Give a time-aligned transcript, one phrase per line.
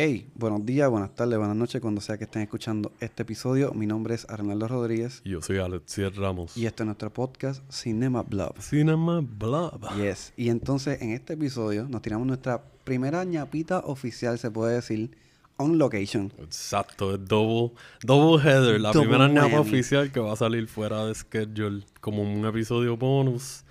[0.00, 3.72] Hey, buenos días, buenas tardes, buenas noches, cuando sea que estén escuchando este episodio.
[3.72, 6.56] Mi nombre es Arnaldo Rodríguez Y yo soy Alexier Ramos.
[6.56, 8.56] y este es nuestro podcast Cinema Blob.
[8.60, 9.80] Cinema Blob.
[9.96, 10.32] Yes.
[10.36, 15.10] Y entonces en este episodio nos tiramos nuestra primera ñapita oficial, se puede decir,
[15.56, 16.32] on location.
[16.38, 17.72] Exacto, es double,
[18.04, 18.80] double header.
[18.80, 22.96] La Double primera ñapa oficial que va a salir fuera de schedule como un episodio
[22.96, 23.64] bonus.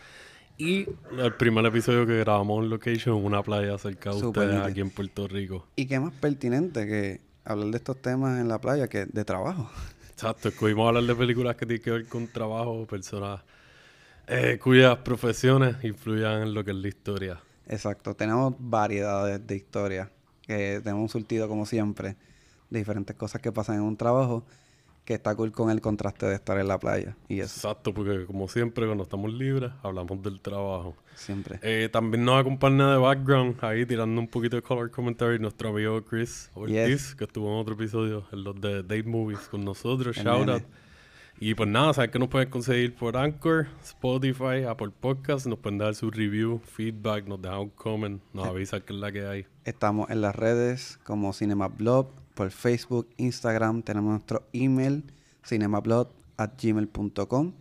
[0.57, 0.87] Y
[1.19, 4.89] el primer episodio que grabamos en location en una playa cerca de ustedes aquí en
[4.89, 5.67] Puerto Rico.
[5.75, 9.69] Y qué más pertinente que hablar de estos temas en la playa que de trabajo.
[10.09, 13.41] Exacto, escogimos hablar de películas que tienen que ver con trabajo, personas
[14.25, 17.39] eh, cuyas profesiones influyan en lo que es la historia.
[17.67, 20.09] Exacto, tenemos variedades de historias,
[20.41, 22.15] que tenemos un surtido como siempre
[22.71, 24.43] de diferentes cosas que pasan en un trabajo
[25.07, 28.25] que está cool con el contraste de estar en la playa y eso Exacto, porque
[28.25, 30.97] como siempre cuando estamos libres hablamos del trabajo.
[31.15, 31.59] siempre.
[31.61, 36.03] Eh, también nos acompaña de background ahí tirando un poquito de color commentary nuestro amigo
[36.03, 37.15] Chris Ortiz, Yes.
[37.15, 40.17] que estuvo en otro episodio en los de Date Movies con nosotros.
[40.17, 40.51] El Shout nene.
[40.51, 40.63] out.
[41.39, 45.47] Y pues nada, saben que nos pueden conseguir por Anchor, Spotify, Apple Podcasts.
[45.47, 49.11] Nos pueden dar su review, feedback, nos dejan un comment, nos avisan que es la
[49.11, 49.45] que hay.
[49.63, 55.03] Estamos en las redes como Cinemablog, por Facebook, Instagram, tenemos nuestro email
[55.43, 57.53] cinemablog at gmail.com.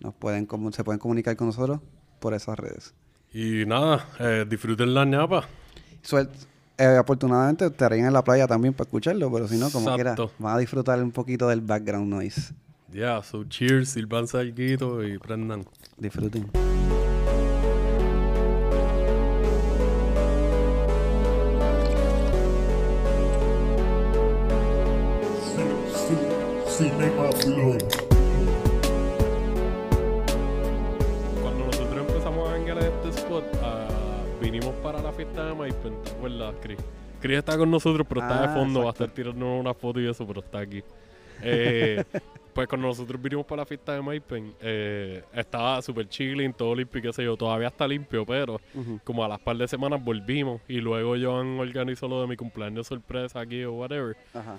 [0.00, 1.80] Nos pueden se pueden comunicar con nosotros
[2.18, 2.94] por esas redes.
[3.32, 5.46] Y nada, eh, disfruten la ñapa.
[6.02, 6.30] Suel-
[6.78, 10.56] eh, afortunadamente estarían en la playa también para escucharlo, pero si no, como quiera, van
[10.56, 12.54] a disfrutar un poquito del background noise.
[12.90, 15.64] Ya, so cheers, sirvanse algo y prendan.
[15.98, 16.50] Disfruten.
[26.82, 27.28] Cinema.
[31.40, 33.88] Cuando nosotros empezamos a vengar a este spot, ah,
[34.40, 36.78] vinimos para la fiesta de Maipen, ¿te acuerdas, Chris?
[37.20, 39.04] Chris está con nosotros, pero está Ah, de fondo, va a exacto.
[39.04, 40.82] estar tirando una foto y eso, pero está aquí.
[41.44, 42.02] Eh,
[42.52, 46.98] pues cuando nosotros vinimos para la fiesta de Maipen, eh, estaba súper chilling, todo limpio
[46.98, 48.60] y qué sé yo, todavía está limpio, pero
[49.04, 52.88] como a las par de semanas volvimos y luego Joan organizó lo de mi cumpleaños
[52.88, 54.58] sorpresa aquí o whatever, Ajá.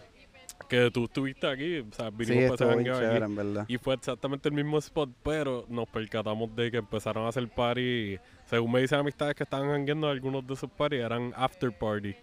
[0.67, 3.65] Que tú estuviste aquí, o sea, Sí, vinimos para estuvo ese chévere, en verdad.
[3.67, 8.17] Y fue exactamente el mismo spot, pero nos percatamos de que empezaron a hacer party.
[8.45, 12.15] Según me dicen amistades que estaban hangueando, algunos de esos parties eran after party.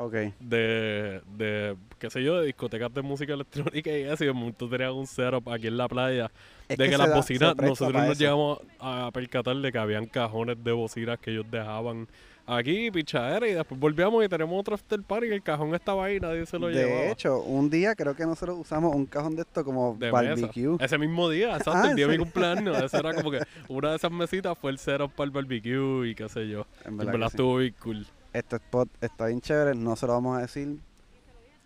[0.00, 0.14] Ok.
[0.38, 4.22] De, de, qué sé yo, de discotecas de música electrónica y eso.
[4.22, 6.30] Y de momento tenían un setup aquí en la playa.
[6.68, 8.20] Es de que las da- bocinas, nosotros nos eso.
[8.20, 12.06] llegamos a percatar de que habían cajones de bocinas que ellos dejaban
[12.48, 13.46] aquí, pichadera.
[13.48, 16.58] Y después volvíamos y tenemos otro after party y el cajón estaba ahí, nadie se
[16.58, 17.02] lo llevaba.
[17.02, 20.68] De hecho, un día creo que nosotros usamos un cajón de esto como de barbecue.
[20.70, 20.84] mesa.
[20.84, 22.82] Ese mismo día, exacto, Ah, el día de mi ¿en cumpleaños.
[22.82, 26.14] Ese era como que una de esas mesitas fue el setup para el barbecue y
[26.14, 26.66] qué sé yo.
[26.84, 27.36] En verdad verdad, que sí.
[27.36, 28.06] estuvo bien cool.
[28.32, 30.78] Este spot está bien chévere, no se lo vamos a decir.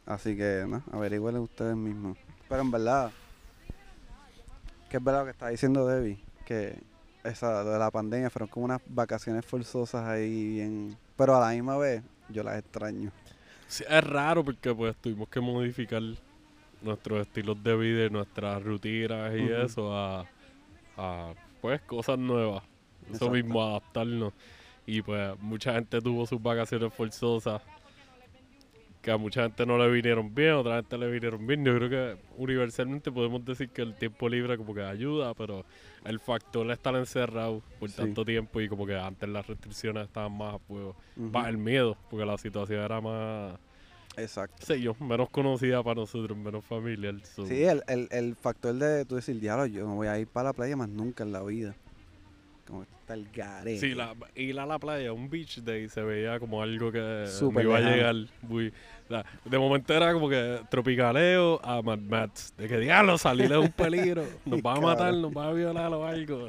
[0.06, 2.18] Así que, no, averigüen ustedes mismos.
[2.48, 3.10] Pero en verdad,
[4.90, 6.76] que es verdad lo que está diciendo Debbie, que
[7.24, 10.96] esa de la pandemia fueron como unas vacaciones forzosas ahí bien.
[11.16, 13.10] Pero a la misma vez, yo las extraño.
[13.68, 16.02] Sí, es raro porque pues tuvimos que modificar
[16.82, 20.26] nuestros estilos de vida y nuestras rutinas y eso a,
[20.96, 22.62] a, pues cosas nuevas.
[23.04, 23.30] Eso Exacto.
[23.30, 24.32] mismo, adaptarnos.
[24.84, 27.62] Y pues mucha gente tuvo sus vacaciones forzosas
[29.02, 31.64] que a mucha gente no le vinieron bien, a otra gente le vinieron bien.
[31.64, 35.64] Yo creo que universalmente podemos decir que el tiempo libre como que ayuda, pero
[36.04, 37.96] el factor de estar encerrado por Sí.
[37.96, 40.94] tanto tiempo y como que antes las restricciones estaban más a fuego.
[41.18, 43.58] Va el miedo, porque la situación era más,
[44.16, 44.72] Exacto.
[44.76, 47.14] yo, menos conocida para nosotros, menos familiar.
[47.24, 50.28] so- Sí, el, el, el factor de tú decir, diablo, yo no voy a ir
[50.28, 51.74] para la playa más nunca en la vida.
[52.72, 53.78] Como está el garete.
[53.80, 57.56] Sí, la, ir a la playa, un beach day, se veía como algo que Súper
[57.56, 57.96] me iba a lejano.
[57.96, 58.32] llegar.
[58.48, 58.72] Muy,
[59.12, 62.54] sea, de momento era como que tropicaleo a Mad Max.
[62.56, 64.24] De que diablo, salir es un peligro.
[64.46, 66.48] Nos van a matar, nos van a violar o algo.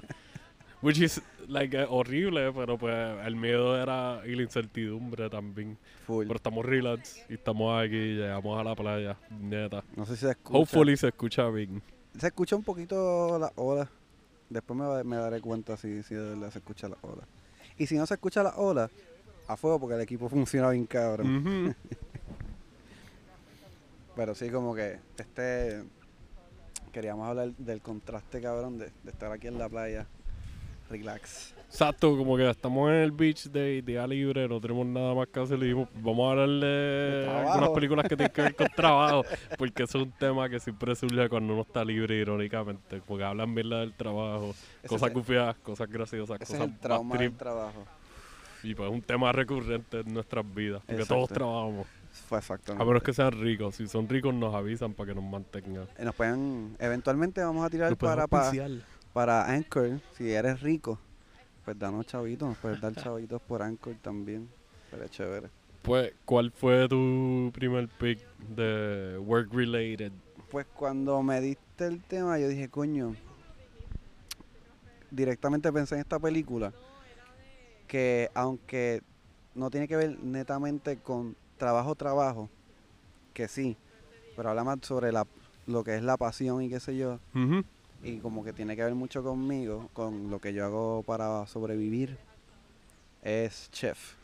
[0.81, 2.95] Which is like eh, horrible, pero pues
[3.25, 5.77] el miedo era y la incertidumbre también.
[6.05, 6.25] Full.
[6.25, 9.83] Pero estamos relax y estamos aquí, llegamos a la playa, neta.
[9.95, 10.57] No sé si se escucha.
[10.57, 11.81] Hopefully se escucha bien.
[12.17, 13.89] Se escucha un poquito la ola.
[14.53, 17.23] Después me, daré cuenta si, si de verdad se escucha la ola.
[17.77, 18.91] Y si no se escucha la ola,
[19.47, 21.75] a fuego porque el equipo funciona bien cabrón.
[24.15, 25.83] Pero sí, como que este.
[26.91, 30.05] Queríamos hablar del contraste cabrón de, de estar aquí en la playa.
[30.91, 31.55] Relax.
[31.73, 35.39] Exacto, como que estamos en el beach day, día libre, no tenemos nada más que
[35.39, 35.57] hacer.
[35.57, 37.51] Y dijimos, vamos a hablar de De trabajo.
[37.51, 39.23] algunas películas que tienen que ver con trabajo,
[39.57, 43.01] porque eso es un tema que siempre surge cuando uno está libre, irónicamente.
[43.07, 44.53] Porque hablan mierda del trabajo,
[44.83, 47.85] Ese cosas es- gufiadas, cosas graciosas, Ese es cosas el trauma del trabajo.
[48.61, 51.87] Y pues es un tema recurrente en nuestras vidas, porque todos trabajamos.
[52.29, 52.83] Fue exactamente.
[52.83, 53.75] A menos que sean ricos.
[53.77, 55.87] Si son ricos nos avisan para que nos mantengan.
[55.97, 59.99] Eh, Nos pueden, eventualmente vamos a tirar para, para Anchor.
[60.15, 60.99] Si eres rico,
[61.63, 62.49] pues danos chavitos.
[62.49, 64.49] Nos puedes dar chavitos por Anchor también.
[64.91, 65.49] Pero chévere.
[65.81, 68.19] Pues, ¿cuál fue tu primer pick
[68.55, 70.11] de work related?
[70.49, 73.15] Pues cuando me diste el tema, yo dije, coño,
[75.11, 76.71] directamente pensé en esta película
[77.87, 79.01] que aunque
[79.55, 82.49] no tiene que ver netamente con trabajo, trabajo,
[83.33, 83.77] que sí,
[84.35, 85.27] pero habla más sobre la,
[85.67, 87.63] lo que es la pasión y qué sé yo, Ujú.
[88.03, 92.17] Y como que tiene que ver mucho conmigo, con lo que yo hago para sobrevivir,
[93.21, 94.15] es Chef.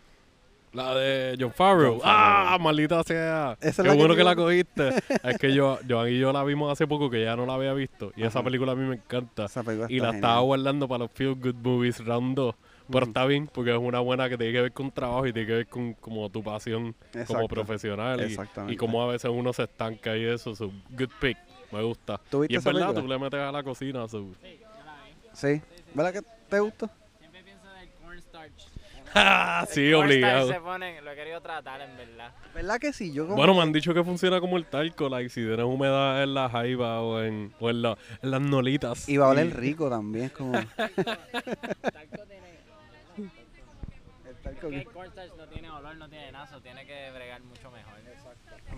[0.71, 1.99] La de John Favreau.
[2.03, 2.57] ¡Ah!
[2.61, 3.57] Maldita sea.
[3.59, 4.89] Es Qué que bueno que la cogiste.
[5.23, 7.73] es que yo, Joan y yo la vimos hace poco que ya no la había
[7.73, 8.11] visto.
[8.15, 9.45] Y esa película a mí me encanta.
[9.45, 10.15] Esa película Y la genial.
[10.15, 12.55] estaba guardando para los Feel Good Movies Round 2.
[12.91, 15.47] Pero está bien, porque es una buena que tiene que ver con trabajo y tiene
[15.47, 16.95] que ver con como tu pasión
[17.25, 18.19] como profesional.
[18.19, 18.73] Y, Exactamente.
[18.73, 20.55] y cómo a veces uno se estanca y eso.
[20.55, 21.37] So, good pick.
[21.71, 22.19] Me gusta.
[22.29, 23.01] ¿Tú viste Y es esa verdad, película?
[23.01, 24.07] tú le metes a la cocina.
[24.07, 24.25] so.
[25.33, 25.61] Sí,
[25.93, 26.89] ¿verdad que te gustó?
[27.19, 28.53] Siempre pienso del cornstarch.
[29.15, 30.47] Ah, El sí, obligado.
[30.49, 32.31] se pone, lo he querido tratar en verdad.
[32.53, 33.11] ¿Verdad que sí?
[33.11, 36.21] Yo como Bueno, me han dicho que funciona como el talco, like, si tienes humedad
[36.21, 39.09] en la jaiba o en, o en, la- en las nolitas.
[39.09, 40.53] Y va a oler rico también, como...
[40.77, 42.59] El talco tiene...
[44.27, 47.41] el talco que- el cornstarch no tiene olor, no tiene nada, so tiene que bregar
[47.41, 47.88] mucho mejor.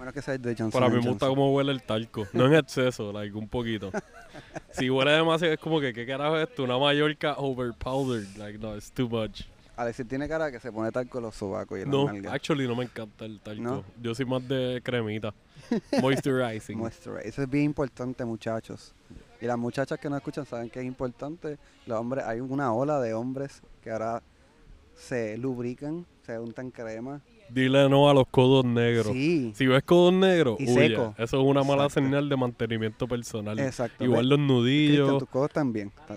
[0.02, 2.26] Menos que sea de Johnson Para mí me gusta cómo huele el talco.
[2.34, 3.92] No en exceso, like, un poquito.
[4.72, 6.64] Si huele demasiado, es como que, ¿qué carajo es esto?
[6.64, 8.36] Una Mallorca overpowdered.
[8.38, 9.44] Like, no, it's too much.
[9.76, 12.34] Alexis tiene cara que se pone talco en los sobacos y en No, las nalgas.
[12.34, 13.62] actually no me encanta el talco.
[13.62, 13.84] ¿No?
[14.02, 15.34] Yo soy más de cremita.
[16.02, 16.78] Moisturizing.
[16.80, 17.22] Muestra.
[17.22, 18.96] Eso es bien importante, muchachos.
[19.40, 21.60] Y las muchachas que no escuchan saben que es importante.
[21.86, 24.24] Los hombres, hay una ola de hombres que ahora
[24.96, 27.22] se lubrican, se untan crema.
[27.54, 29.08] Dile no a los codos negros.
[29.08, 30.90] Sí, Si ves codos negros, Y huye.
[30.90, 31.14] seco.
[31.18, 32.08] Eso es una mala Exacto.
[32.08, 33.60] señal de mantenimiento personal.
[33.60, 34.04] exacto.
[34.04, 35.20] Igual los Cristian, nudillos.
[35.20, 35.92] tus codos están bien.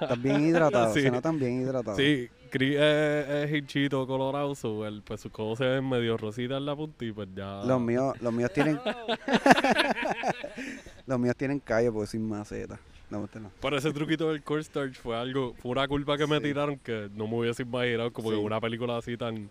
[0.00, 0.94] Están, bien hidratados.
[0.94, 1.02] Sí.
[1.02, 1.98] Se notan bien hidratados.
[1.98, 6.66] Sí, Chris es, hinchito colorado, so el, pues sus codos se ven medio rositas en
[6.66, 7.64] la punta y pues ya...
[7.64, 8.78] Los míos, los míos tienen,
[11.06, 12.78] los míos tienen callo porque soy maceta.
[13.10, 13.50] No, no.
[13.60, 17.28] Pero ese truquito del cornstarch fue algo, fue una culpa que me tiraron que no
[17.28, 18.42] me hubiese imaginado como que Sí.
[18.42, 19.50] una película así tan...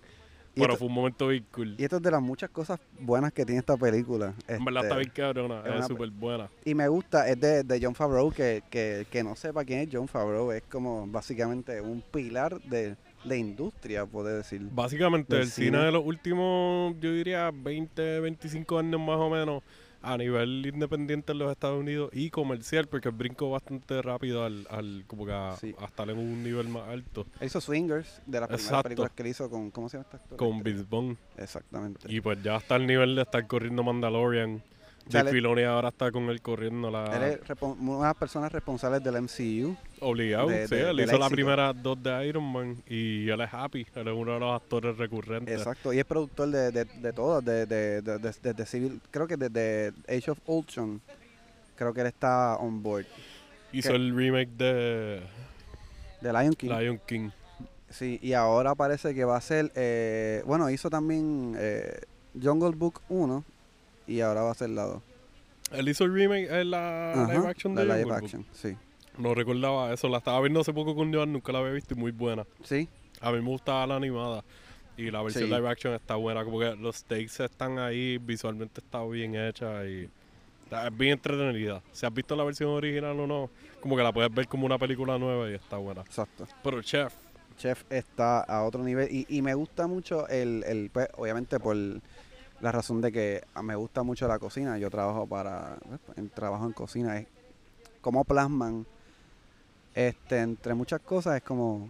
[0.56, 1.76] Pero esto- fue un momento bien cool.
[1.80, 4.34] Y esto es de las muchas cosas buenas que tiene esta película.
[4.48, 6.50] En verdad Este, está bien cabrona, es una- súper buena.
[6.64, 9.90] Y me gusta, es de, de John Favreau, que, que, que no sepa quién es
[9.92, 14.62] John Favreau, es como básicamente un pilar de la industria, puede decir.
[14.72, 15.68] Básicamente el cine.
[15.78, 15.86] cine.
[15.86, 19.64] de los últimos, yo diría, 20, 25 años más o menos,
[20.04, 25.06] a nivel independiente en los Estados Unidos y comercial, porque brincó bastante rápido al, al
[25.08, 25.74] como que a, Sí.
[25.80, 28.84] a estar en un nivel más alto, Él hizo Swingers, de las primeras Exacto.
[28.84, 30.38] películas que él hizo con, ¿cómo se llama este actor?
[30.38, 31.18] con Vince Vaughn.
[31.38, 32.14] Exactamente.
[32.14, 34.62] Y pues ya está al nivel de estar corriendo Mandalorian.
[35.12, 37.04] Él- Filoni ahora está con él corriendo la...
[37.16, 39.76] Él es una de las personas responsables del MCU.
[40.00, 40.76] Obligado, de- sí.
[40.76, 43.86] de- él hizo la primera dos de Iron Man y él es happy.
[43.96, 45.58] Él es uno de los actores recurrentes.
[45.58, 45.92] Exacto.
[45.94, 49.36] Y es productor de, de, de todas, de, de, de, de- desde Civil, creo que
[49.38, 51.02] desde Age of Ultron,
[51.76, 53.06] creo que él está on board.
[53.74, 55.22] Hizo el remake de
[56.22, 56.70] De Lion King.
[56.70, 57.30] Lion King.
[57.90, 62.00] Sí, y ahora parece que va a ser, eh, bueno, hizo también eh,
[62.42, 63.44] Jungle Book 1
[64.08, 65.02] y ahora va a ser la 2.
[65.72, 68.26] Él hizo el remake en la Ajá, live action de la live Jungle Book.
[68.26, 68.78] action, sí.
[69.18, 70.08] No recordaba eso.
[70.10, 72.46] La estaba viendo hace poco con Joan, nunca la había visto y muy buena.
[72.64, 72.88] Sí,
[73.22, 74.44] A mí me gustaba la animada.
[74.98, 75.50] Y la versión Sí.
[75.56, 76.44] live action está buena.
[76.44, 80.04] Como que los takes están ahí, visualmente está bien hecha y
[80.72, 81.82] es bien entretenida.
[81.92, 84.78] Si has visto la versión original o no, como que la puedes ver como una
[84.78, 86.02] película nueva y está buena.
[86.02, 86.48] exacto.
[86.64, 87.14] Pero Chef,
[87.58, 91.76] Chef está a otro nivel y, y me gusta mucho el, el pues, obviamente por
[92.64, 94.78] la razón de que me gusta mucho la cocina.
[94.78, 97.18] Yo trabajo para, pues, en trabajo en cocina.
[97.18, 97.28] Es
[98.00, 98.86] como plasman,
[99.94, 101.90] este, entre muchas cosas, es como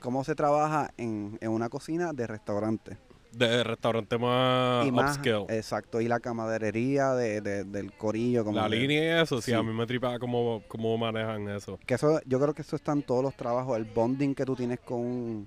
[0.00, 2.98] cómo se trabaja en, en una cocina de restaurante.
[3.30, 5.56] de restaurante más y más, upscale.
[5.56, 8.44] exacto, y la camaderería de, de- del corillo.
[8.44, 9.56] Como la línea y eso, sí, sí.
[9.56, 11.78] a mí me tripa cómo, cómo manejan eso.
[11.86, 14.56] Que eso, yo creo que eso está en todos los trabajos, el bonding que tú
[14.56, 15.46] tienes con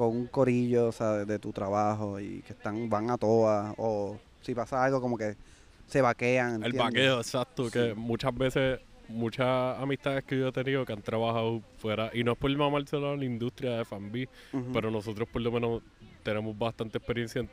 [0.00, 3.74] con un corillo, o sea, de, de tu trabajo y que están, van a todas,
[3.76, 5.36] o si pasa algo como que
[5.86, 6.62] se vaquean.
[6.64, 7.72] El vaqueo, exacto, Sí.
[7.72, 12.32] que muchas veces, muchas amistades que yo he tenido que han trabajado fuera, y no
[12.32, 14.26] es por mamárselo a la industria de F&B,
[14.72, 15.82] pero nosotros por lo menos
[16.22, 17.50] tenemos bastante experiencia en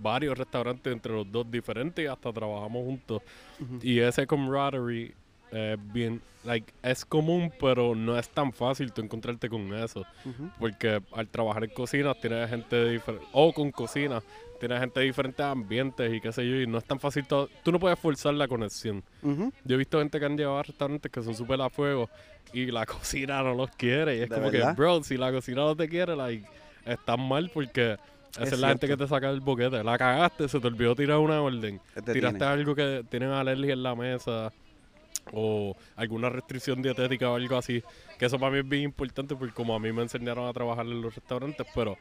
[0.00, 3.22] varios restaurantes entre los dos diferentes y hasta trabajamos juntos.
[3.82, 5.14] Y ese camaraderie
[5.50, 10.04] es bien, like, es común, pero no es tan fácil tú encontrarte con eso.
[10.58, 14.22] Porque al trabajar en cocina tienes gente diferente, o con cocina,
[14.60, 17.48] tienes gente de diferentes ambientes y qué sé yo, y no es tan fácil todo.
[17.62, 19.02] Tú no puedes forzar la conexión.
[19.64, 22.08] Yo he visto gente que han llevado a restaurantes que son súper a fuego
[22.52, 24.16] y la cocina no los quiere.
[24.16, 24.74] Y es ¿De como verdad?
[24.74, 26.46] que, bro, si la cocina no te quiere, like,
[26.84, 27.96] estás mal porque
[28.32, 29.82] esa es, Es la gente que te saca el boquete.
[29.82, 31.80] La cagaste, se te olvidó tirar una orden.
[31.94, 32.12] Tiene.
[32.12, 34.52] Tiraste algo que tienen alergia en la mesa
[35.32, 37.82] o alguna restricción dietética o algo así.
[38.18, 40.86] Que eso para mí es bien importante porque como a mí me enseñaron a trabajar
[40.86, 41.96] en los restaurantes, pero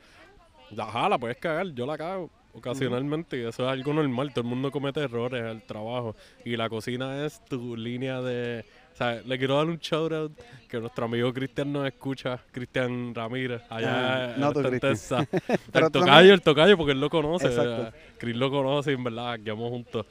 [0.72, 4.72] la puedes cagar, yo la cago ocasionalmente y eso es algo normal, todo el mundo
[4.72, 8.66] comete errores el trabajo y la cocina es tu línea de...
[8.94, 10.32] O sea, le quiero dar un shout out
[10.68, 14.42] que nuestro amigo Cristian nos escucha, Cristian Ramírez, allá Ah, en
[14.74, 14.80] en.
[14.80, 15.28] Texas.
[15.74, 17.48] El tocayo, el tocayo, porque él lo conoce.
[18.18, 20.08] Chris lo conoce y en verdad quedamos juntos.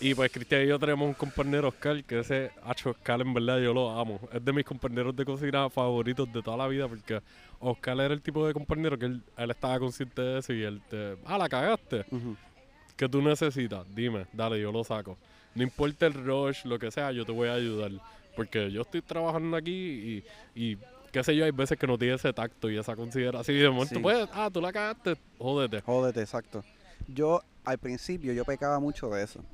[0.00, 3.58] Y pues Cristian y yo tenemos un compañero, Oscar, que ese Hacho Oscar en verdad
[3.60, 4.18] yo lo amo.
[4.32, 7.20] Es de mis compañeros de cocina favoritos de toda la vida porque
[7.58, 10.80] Oscar era el tipo de compañero que él, él estaba consciente de eso y él
[10.88, 11.16] te...
[11.26, 12.06] Ah, la cagaste.
[12.10, 12.34] Ujú.
[12.96, 13.84] ¿Qué tú necesitas?
[13.94, 15.18] Dime, dale, yo lo saco.
[15.54, 17.90] No importa el rush, lo que sea, yo te voy a ayudar.
[18.34, 20.22] Porque yo estoy trabajando aquí
[20.54, 20.78] y, y
[21.12, 23.54] qué sé yo, hay veces que no tiene ese tacto y esa consideración.
[23.54, 24.00] Y de momento, Sí.
[24.00, 25.82] pues, ah, tú la cagaste, jódete.
[25.82, 26.64] Jódete, exacto.
[27.08, 29.44] Yo, al principio, yo pecaba mucho de eso.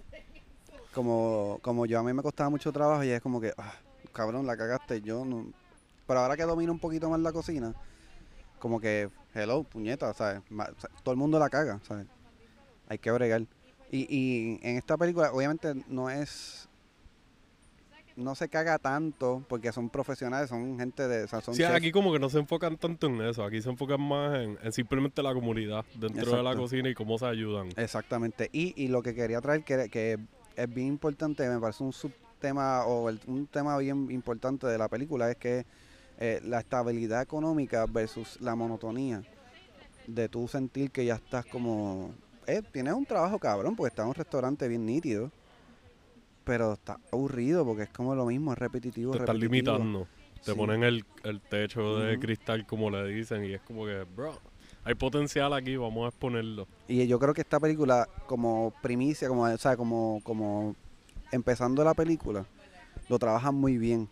[0.96, 3.74] Como, como yo a mí me costaba mucho trabajo y es como que, ah,
[4.14, 5.52] cabrón, la cagaste, yo no...
[6.06, 7.74] Pero ahora que domino un poquito más la cocina,
[8.58, 10.40] como que, hello, puñeta, ¿sabes?
[10.48, 12.06] Ma- o sea, todo el mundo la caga, ¿sabes?
[12.88, 13.42] Hay que bregar.
[13.90, 16.66] Y, y en esta película, obviamente, no es...
[18.16, 21.24] No se caga tanto porque son profesionales, son gente de...
[21.24, 21.74] O sea, son Sí, chefs.
[21.74, 24.72] aquí como que no se enfocan tanto en eso, aquí se enfocan más en, en
[24.72, 27.68] simplemente la comunidad dentro de la cocina y cómo se ayudan.
[27.76, 28.48] Exactamente.
[28.50, 30.18] Y, y lo que quería traer, que, que
[30.56, 34.88] es bien importante, me parece un subtema o el- un tema bien importante de la
[34.88, 35.64] película, es que
[36.18, 39.22] eh, la estabilidad económica versus la monotonía
[40.06, 42.14] de tú sentir que ya estás como...
[42.46, 45.30] Eh, tienes un trabajo cabrón, porque estás en un restaurante bien nítido,
[46.44, 49.12] pero está aburrido porque es como lo mismo, es repetitivo.
[49.12, 49.50] Te repetitivo.
[49.50, 50.08] limitando.
[50.44, 50.56] Te Sí.
[50.56, 54.40] ponen el, el techo de cristal, como le dicen, y es como que, bro,
[54.86, 56.68] hay potencial aquí, vamos a exponerlo.
[56.86, 60.76] Y yo creo que esta película, como primicia, como, o sea, como, como
[61.32, 62.46] empezando la película,
[63.08, 64.08] lo trabajan muy bien.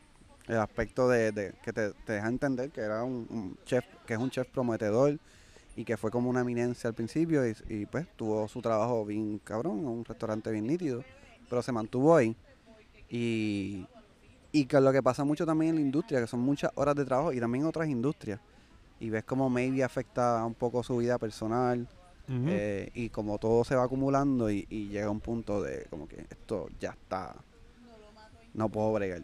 [0.48, 4.48] El aspecto de, que te, deja entender que era un, chef, que es un chef
[4.48, 5.16] prometedor
[5.76, 9.38] y que fue como una eminencia al principio y, y, pues tuvo su trabajo bien
[9.44, 11.04] cabrón, un restaurante bien nítido,
[11.48, 12.34] pero se mantuvo ahí.
[13.08, 13.86] Y,
[14.50, 17.04] y que lo que pasa mucho también en la industria, que son muchas horas de
[17.04, 18.40] trabajo y también otras industrias.
[19.00, 21.86] Y ves como maybe afecta un poco su vida personal.
[22.26, 26.24] Eh, y como todo se va acumulando y, y llega un punto de como que
[26.30, 27.34] esto ya está,
[28.54, 29.20] no puedo bregar.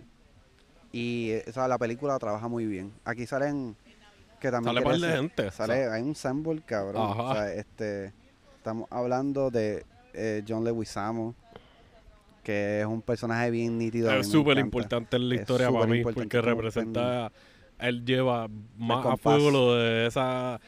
[0.92, 2.92] Y eh, o sea, la película trabaja muy bien.
[3.04, 3.76] Aquí salen
[4.40, 5.50] que también Sale par de gente.
[5.50, 7.10] sale, hay un sample cabrón.
[7.10, 7.22] Ajá.
[7.22, 8.12] O sea, este,
[8.56, 9.84] estamos hablando de
[10.14, 11.34] eh, John Leguizamo,
[12.42, 14.10] que es un personaje bien nítido.
[14.12, 17.30] Es súper importante en la historia para mí, porque representa,
[17.82, 20.60] él lleva más a fuego lo de esa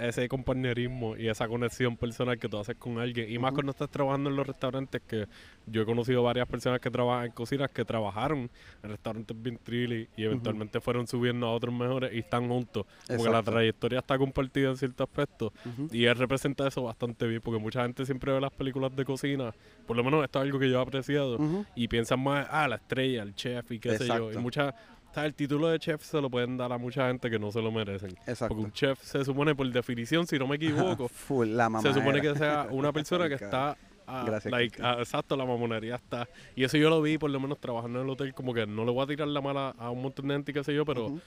[0.00, 3.30] ese compañerismo y esa conexión personal que tú haces con alguien.
[3.30, 5.26] Y más cuando estás trabajando en los restaurantes, que
[5.66, 8.50] yo he conocido varias personas que trabajan en cocinas que trabajaron
[8.82, 12.86] en restaurantes bien trilly y eventualmente fueron subiendo a otros mejores y están juntos.
[13.06, 15.52] Porque la trayectoria está compartida en ciertos aspectos.
[15.64, 15.88] Ujú.
[15.92, 19.52] Y él representa eso bastante bien, porque mucha gente siempre ve las películas de cocina,
[19.86, 21.38] por lo menos esto es algo que yo he apreciado,
[21.74, 24.32] y piensan más, ah, la estrella, el chef y qué sé yo.
[24.32, 24.74] Y Exacto.
[25.16, 27.72] El título de chef se lo pueden dar a mucha gente que no se lo
[27.72, 28.10] merecen.
[28.26, 28.48] Exacto.
[28.48, 32.20] Porque un chef se supone, por definición, si no me equivoco, Full, la se supone
[32.20, 33.76] que sea una persona que está...
[34.06, 36.28] ah, Gracias, like, ah, exacto, la mamonería está.
[36.54, 38.84] Y eso yo lo vi, por lo menos trabajando en el hotel, como que no
[38.84, 40.84] le voy a tirar la mala a un montón de gente y qué sé yo,
[40.84, 41.18] pero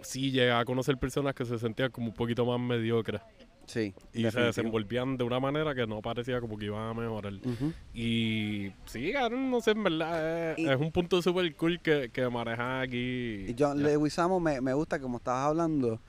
[0.00, 3.20] sí llega a conocer personas que se sentían como un poquito más mediocres
[3.68, 3.94] Sí.
[4.14, 7.34] y se desenvolvían de una manera que no parecía como que iban a mejorar.
[7.94, 12.10] Y sí, cabrón, no sé, en verdad es, Y- es un punto súper cool que,
[12.12, 13.44] que manejan aquí.
[13.48, 13.88] Y John Ya.
[13.88, 16.00] Leguizamo me, me gusta, como estabas hablando,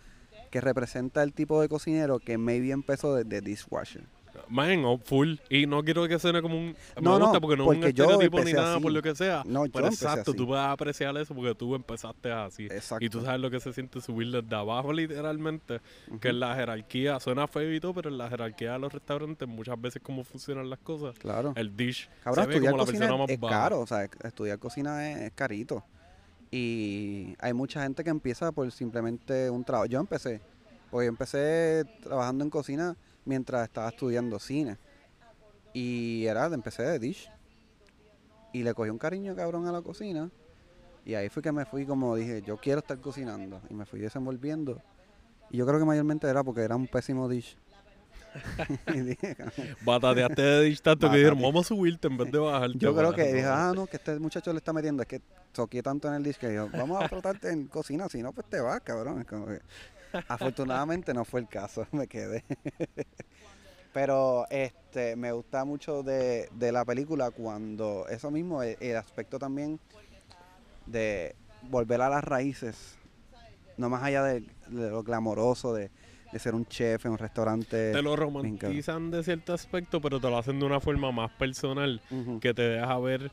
[0.50, 4.04] que representa el tipo de cocinero que maybe empezó desde dishwasher.
[4.48, 5.36] Man, oh, full.
[5.50, 6.76] Y no quiero que suene como un...
[7.02, 8.84] No, me gusta no, porque no es un estereotipo ni nada así.
[8.84, 9.44] por lo que sea.
[9.46, 10.38] No, pero exacto, así.
[10.38, 12.66] tú puedes apreciar eso porque tú empezaste así.
[12.66, 13.06] Exacto.
[13.06, 15.82] Y tú sabes lo que se siente subir desde abajo literalmente,
[16.20, 19.48] que en la jerarquía, suena feo y todo, pero en la jerarquía de los restaurantes
[19.48, 21.18] muchas veces cómo funcionan las cosas.
[21.20, 21.54] Claro.
[21.56, 23.56] El dish Cabrón, se ve como la cocina persona es, más es baja.
[23.56, 25.84] caro, o sea, estudiar cocina es, es carito.
[26.52, 29.86] Y hay mucha gente que empieza por simplemente un trabajo.
[29.86, 30.42] Yo empecé,
[30.92, 32.96] yo empecé trabajando en cocina
[33.30, 34.78] mientras estaba estudiando cine.
[35.72, 37.30] Y era, empecé de dish.
[38.52, 40.30] Y le cogí un cariño cabrón a la cocina.
[41.06, 43.62] Y ahí fue que me fui como dije, yo quiero estar cocinando.
[43.70, 44.82] Y me fui desenvolviendo.
[45.52, 47.56] Y yo creo que mayormente era porque era un pésimo dish.
[48.94, 49.36] Dije,
[49.84, 52.78] Batateaste de dish tanto que dijeron, vamos a subirte en vez de bajarte.
[52.78, 55.20] yo creo que dije, ah, no, que este muchacho le está metiendo, es que
[55.52, 58.48] toqué tanto en el dish que yo, vamos a tratarte en cocina, si no, pues
[58.48, 59.22] te vas, cabrón.
[59.22, 59.62] Es como que-
[60.28, 62.44] afortunadamente no fue el caso, me quedé.
[63.94, 69.40] Pero este me gusta mucho de, de la película cuando eso mismo, el, el aspecto
[69.40, 69.80] también
[70.86, 72.98] de volver a las raíces,
[73.78, 75.90] no más allá de, de lo glamoroso de,
[76.32, 77.92] de ser un chef en un restaurante.
[77.92, 82.02] Te lo romantizan de cierto aspecto, pero te lo hacen de una forma más personal
[82.42, 83.32] que te deja ver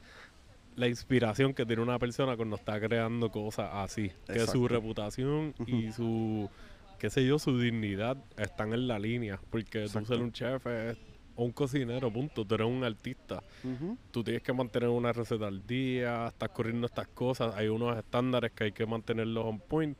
[0.77, 4.13] la inspiración que tiene una persona cuando está creando cosas así.
[4.27, 6.49] Que su reputación y su,
[6.99, 9.41] qué sé yo, su dignidad están en la línea.
[9.51, 10.99] Porque tú ser un chef es-
[11.39, 12.47] o un cocinero, punto.
[12.47, 13.43] Tú eres un artista.
[13.63, 13.99] Ujú.
[14.11, 17.55] Tú tienes que mantener una receta al día, estás corriendo estas cosas.
[17.57, 19.99] Hay unos estándares que hay que mantenerlos on point.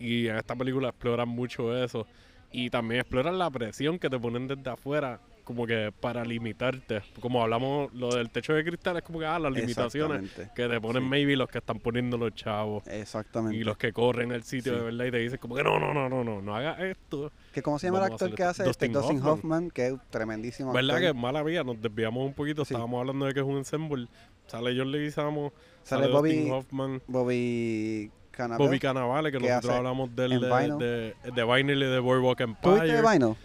[0.00, 2.06] Y en esta película exploran mucho eso.
[2.50, 7.02] Y también exploran la presión que te ponen desde afuera, como que para limitarte.
[7.20, 10.80] Como hablamos, lo del techo de cristal es como que, ah, las limitaciones que te
[10.80, 11.08] ponen Sí.
[11.08, 12.84] maybe los que están poniendo los chavos.
[12.88, 13.56] Exactamente.
[13.56, 14.78] Y los que corren el sitio Sí.
[14.80, 17.30] de verdad y te dicen como que no, no, no, no, no, no hagas esto.
[17.52, 19.32] que ¿Cómo se llama el Vamos actor que hace este Dustin Dustin Hoffman.
[19.32, 21.12] Hoffman, que es tremendísimo ¿Verdad actor.
[21.14, 21.62] que mala mía?
[21.62, 22.64] Nos desviamos un poquito.
[22.64, 22.74] Sí.
[22.74, 24.08] Estábamos hablando de que es un ensemble.
[24.48, 25.52] Sale John Leguizamo,
[25.84, 28.64] Sale sale, Bobby- Dustin Hoffman, Bobby Cannavale.
[28.66, 32.72] Bobby Cannavale, que nosotros hace hablamos del de, de, de Vinyl y de Boardwalk ¿Tú
[32.74, 33.02] viste Empire.
[33.18, 33.36] Vinyl?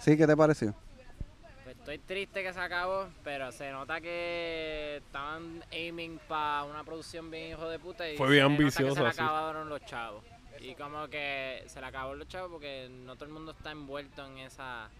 [0.00, 0.74] Sí, ¿qué te pareció?
[1.86, 7.52] Estoy triste que se acabó, pero se nota que estaban aiming para una producción bien
[7.52, 10.24] hijo de puta y Fue se bien ambiciosa, se le acabaron los chavos.
[10.58, 14.26] Y como que se le acabaron los chavos porque no todo el mundo está envuelto
[14.26, 14.90] en esa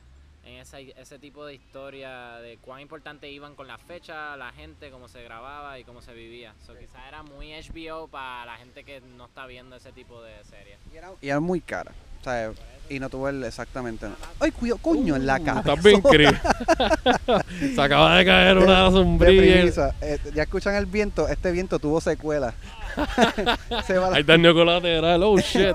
[0.45, 4.93] en esa, ese tipo de historia de cuán importante iban con la fecha, la gente,
[4.93, 6.55] cómo se grababa y cómo se vivía.
[6.65, 10.45] So, quizás era muy HBO para la gente que no está viendo ese tipo de
[10.45, 10.79] series.
[11.21, 11.91] Y era muy cara.
[12.21, 12.53] O sea,
[12.89, 14.07] y no tuvo el exactamente.
[14.41, 15.17] ¡Ay, cuidado, coño!
[15.17, 15.61] en la cara.
[15.61, 16.31] Estás bien, Chris.
[17.75, 19.95] Se acaba de caer una sombrilla.
[20.01, 21.29] Eh, ya escuchan el viento.
[21.29, 22.55] Este viento tuvo secuela.
[23.87, 25.23] Se va la- Hay daño colateral.
[25.23, 25.75] Oh, shit.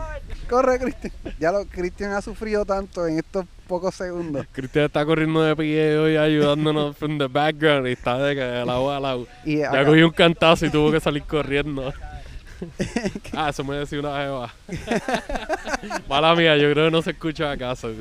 [0.49, 1.13] Corre, Cristian.
[1.39, 4.45] Ya lo Cristian ha sufrido tanto en estos pocos segundos.
[4.51, 8.65] Cristian está corriendo de pie hoy ayudándonos from the background y está de que de
[8.65, 9.27] lado a lado.
[9.45, 11.93] Y Ya acá- cogió un cantazo y tuvo que salir corriendo.
[13.35, 14.53] Ah, eso me decía una jeva.
[16.07, 17.91] Mala mía, yo creo que no se escucha acaso.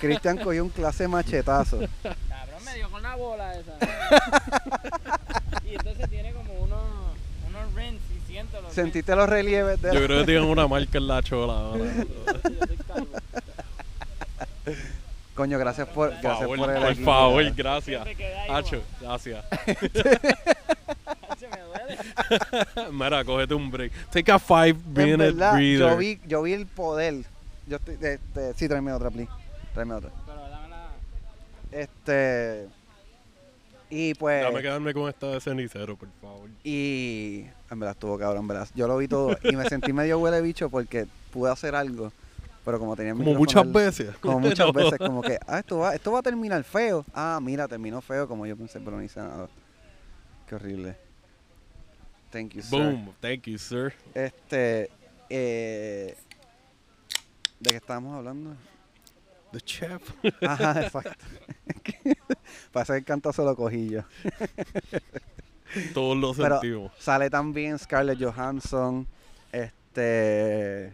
[0.00, 1.78] Cristian cogió un clase machetazo.
[2.02, 3.72] Cabrón, me dio con la bola esa.
[5.64, 6.82] y entonces tiene como unos,
[7.48, 10.66] unos rents y siento los Sentiste los relieves de Yo la- creo que tienen una
[10.68, 11.84] marca en la chola ahora.
[11.84, 13.08] Yo estoy calvo.
[15.34, 18.06] Coño, gracias por, Por gracias favor, por el por favor, gracias.
[18.50, 19.44] Hacho, gracias.
[21.38, 21.98] Se me duele.
[22.92, 23.92] Mira, cógete un break.
[24.10, 25.78] Take a five En minute verdad, breather.
[25.78, 27.24] yo vi, yo vi el poder.
[27.66, 29.30] Yo estoy, este, sí, tráeme otra, please.
[29.72, 30.10] Tráeme otra.
[30.26, 30.90] Pero dame la...
[31.70, 32.68] Este.
[33.88, 34.42] Y pues.
[34.42, 36.50] Dame quedarme con esta de cenicero, por favor.
[36.62, 37.46] Y.
[37.70, 38.68] En verdad estuvo cabrón, en verdad.
[38.74, 42.12] Yo lo vi todo y me sentí medio huele bicho porque pude hacer algo.
[42.64, 44.16] Pero como tenía el Como muchas veces.
[44.18, 44.72] Como muchas No.
[44.72, 47.04] veces, como que, ah, esto va, esto va a terminar feo.
[47.12, 49.48] Ah, mira, terminó feo como yo pensé, pero no hice nada.
[50.46, 50.96] Qué horrible.
[52.30, 52.70] Thank you, sir.
[52.78, 53.12] Boom.
[53.20, 53.92] Thank you, sir.
[54.14, 54.90] Este.
[55.28, 56.16] Eh,
[57.60, 58.54] ¿De qué estábamos hablando?
[59.52, 60.02] The chef.
[60.46, 61.24] Ajá, exacto.
[62.72, 64.02] Parece que el cantazo lo cogí yo.
[65.94, 66.92] Todos lo Pero- sentimos.
[66.98, 69.06] Sale también Scarlett Johansson.
[69.50, 70.92] Este.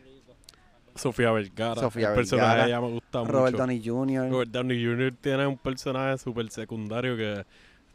[0.98, 1.80] Sofía Vergara.
[1.80, 3.56] Sofía el personaje Vergara, ya me gusta Robert mucho.
[3.58, 4.30] Downey Jr.
[4.30, 5.14] Robert Downey Jr.
[5.20, 7.44] tiene un personaje súper secundario que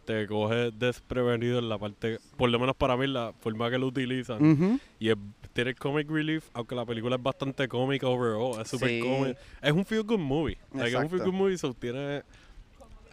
[0.06, 3.88] te coge desprevenido en la parte, por lo menos para mí, la forma que lo
[3.88, 4.44] utilizan.
[4.46, 4.80] Ujú.
[5.00, 5.16] Y es,
[5.54, 9.00] tiene comic relief, aunque la película es bastante cómica overall, es súper Sí.
[9.00, 9.40] cómica.
[9.62, 10.58] Es un feel good movie.
[10.74, 12.24] Like, es un feel good movie, so tiene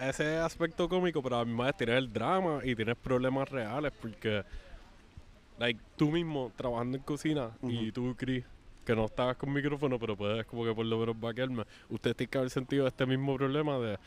[0.00, 4.42] ese aspecto cómico, pero además tienes el drama y tienes problemas reales porque
[5.59, 7.92] like, tú mismo trabajando en cocina y Ujú.
[7.92, 8.44] tú, Chris,
[8.90, 12.29] que no estabas con micrófono, pero puedes como que por lo menos vaquearme, usted tiene
[12.29, 13.98] que haber sentido este mismo problema de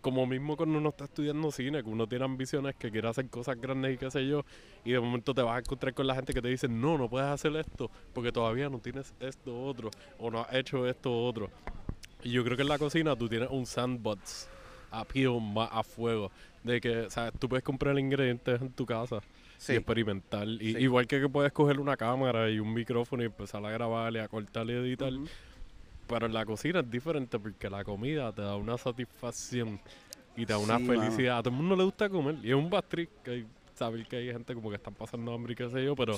[0.00, 3.60] como mismo cuando uno está estudiando cine, que uno tiene ambiciones, que quiere hacer cosas
[3.60, 4.46] grandes y qué sé yo,
[4.82, 7.10] y de momento te vas a encontrar con la gente que te dice, no, no
[7.10, 11.50] puedes hacer esto, porque todavía no tienes esto otro, o no has hecho esto otro.
[12.22, 14.48] Y yo creo que en la cocina tú tienes un sandbox
[14.90, 16.30] appeal más a fuego,
[16.64, 17.34] de que, ¿sabes?
[17.38, 19.20] Tú puedes comprar ingredientes en tu casa
[19.60, 19.74] Sí.
[19.74, 20.48] y experimentar.
[20.48, 20.78] Y, Sí.
[20.78, 24.18] Igual que, que puedes coger una cámara y un micrófono y empezar a grabar y
[24.18, 25.12] a cortar y editar.
[25.12, 25.26] Ujú.
[26.08, 29.78] Pero en la cocina es diferente porque la comida te da una satisfacción
[30.34, 31.38] y te da una Sí, felicidad.
[31.38, 32.70] A todo el mundo le gusta comer y es un
[33.30, 36.16] hay- saber que hay gente como que están pasando hambre y qué sé yo, pero.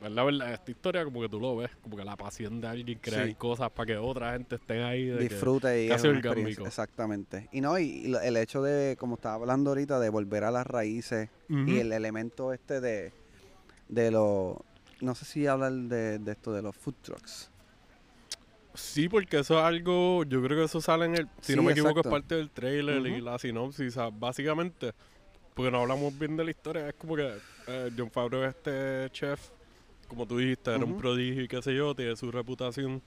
[0.00, 2.98] Verdad, verdad, esta historia como que tú lo ves, como que la pasión de alguien
[2.98, 3.34] crear Sí.
[3.34, 5.06] cosas para que otra gente esté ahí.
[5.06, 6.58] de disfrute y casi es.
[6.66, 7.48] Exactamente.
[7.52, 10.50] Y no, y, y lo- el hecho de, como estaba hablando ahorita, de volver a
[10.50, 13.12] las raíces y el elemento este de,
[13.88, 14.56] de los,
[15.00, 17.50] no sé si hablan de, de esto de los food trucks.
[18.74, 21.72] Sí, porque eso es algo, yo creo que eso sale en el, si no me
[21.72, 24.92] equivoco, es parte del trailer y la sinopsis, o sea, básicamente,
[25.54, 29.10] porque no hablamos bien de la historia, es como que eh, John Favreau es este
[29.10, 29.50] chef,
[30.08, 33.02] como tú dijiste, era un prodigio y qué sé yo, tiene su reputación,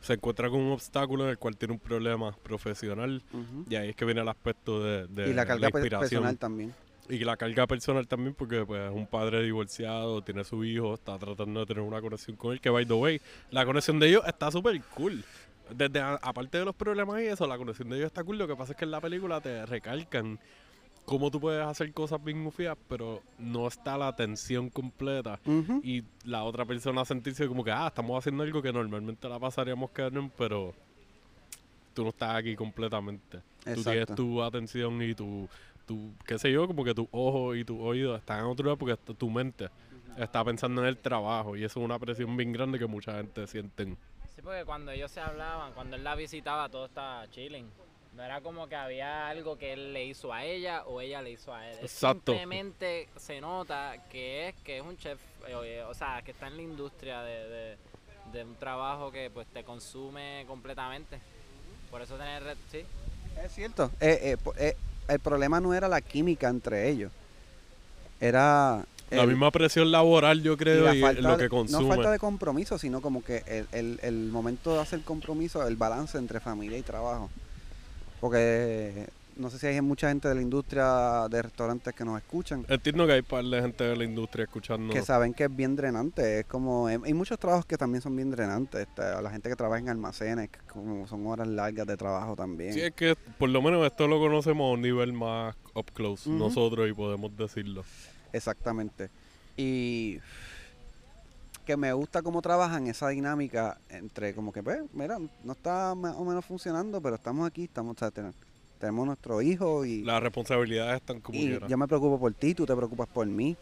[0.00, 3.22] se encuentra con un obstáculo en el cual tiene un problema profesional,
[3.68, 6.74] y ahí es que viene el aspecto de, de y la carga personal también.
[7.08, 11.18] Y la carga personal también, porque pues es un padre divorciado, tiene su hijo, está
[11.18, 14.22] tratando de tener una conexión con él, que by the way, la conexión de ellos
[14.26, 15.22] está súper cool.
[15.74, 18.38] Desde a- aparte de los problemas y eso, la conexión de ellos está cool.
[18.38, 20.38] Lo que pasa es que en la película te recalcan
[21.04, 25.38] cómo tú puedes hacer cosas bien mufias, pero no está la tensión completa.
[25.82, 29.90] Y la otra persona sentirse como que, ah, estamos haciendo algo que normalmente la pasaríamos
[29.90, 30.74] canon, pero
[31.94, 33.38] tú no estás aquí completamente.
[33.38, 34.14] Tú tienes Exacto.
[34.14, 35.48] tu atención y tu,
[35.86, 38.78] tu, qué sé yo, como que tu ojo y tu oído están en otro lugar
[38.78, 39.68] porque tu mente
[40.16, 43.46] está pensando en el trabajo y eso es una presión bien grande que mucha gente
[43.46, 43.84] siente.
[44.34, 47.66] Sí, porque cuando ellos se hablaban, cuando él la visitaba, todo estaba chilling.
[48.16, 51.30] No era como que había algo que él le hizo a ella o ella le
[51.30, 51.78] hizo a él.
[51.80, 52.32] Exacto.
[52.32, 56.56] Simplemente se nota que es que es un chef, eh, o sea, que está en
[56.56, 57.76] la industria de, de-
[58.32, 61.18] de un trabajo que pues te consume completamente.
[61.90, 62.84] Por eso tener, re- sí,
[63.42, 63.90] Es cierto.
[64.00, 64.76] Eh, eh, eh,
[65.08, 67.10] el problema no era la química entre ellos.
[68.20, 68.84] Era...
[69.10, 71.82] La misma presión laboral, yo y creo, y, falta lo que consume.
[71.82, 75.76] No falta de compromiso, sino como que el, el, el momento de hacer compromiso, el
[75.76, 77.28] balance entre familia y trabajo.
[78.22, 82.64] Porque no sé si hay mucha gente de la industria de restaurantes que nos escuchan,
[82.68, 84.94] Entiendo que hay par de gente de la industria escuchando.
[84.94, 86.38] que saben que es bien drenante.
[86.38, 88.82] Es como, hay muchos trabajos que también son bien drenantes.
[88.82, 92.72] este, la gente que trabaja en almacenes, que como son horas largas de trabajo también.
[92.74, 96.30] Sí, es que por lo menos esto lo conocemos a un nivel más up close
[96.30, 97.84] nosotros y podemos decirlo.
[98.32, 99.10] Exactamente.
[99.56, 100.20] Y
[101.64, 106.16] que me gusta cómo trabajan esa dinámica entre como que, pues, mira, no está más
[106.16, 108.34] o menos funcionando, pero estamos aquí, estamos, o sea, ten-
[108.78, 112.66] tenemos nuestro hijo y, Las responsabilidades están como y yo me preocupo por ti, tú
[112.66, 113.56] te preocupas por mí,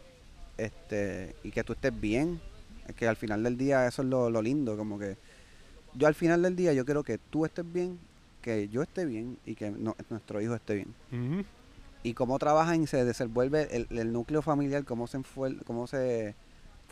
[0.57, 2.41] este, y que tú estés bien.
[2.87, 5.15] Es que al final del día eso es lo, lo lindo, como que
[5.93, 7.99] yo al final del día yo quiero que tú estés bien,
[8.41, 10.93] que yo esté bien y que no- nuestro hijo esté bien.
[12.03, 15.19] Y cómo trabajan y se desenvuelve el, el núcleo familiar, cómo se,
[15.65, 16.33] cómo se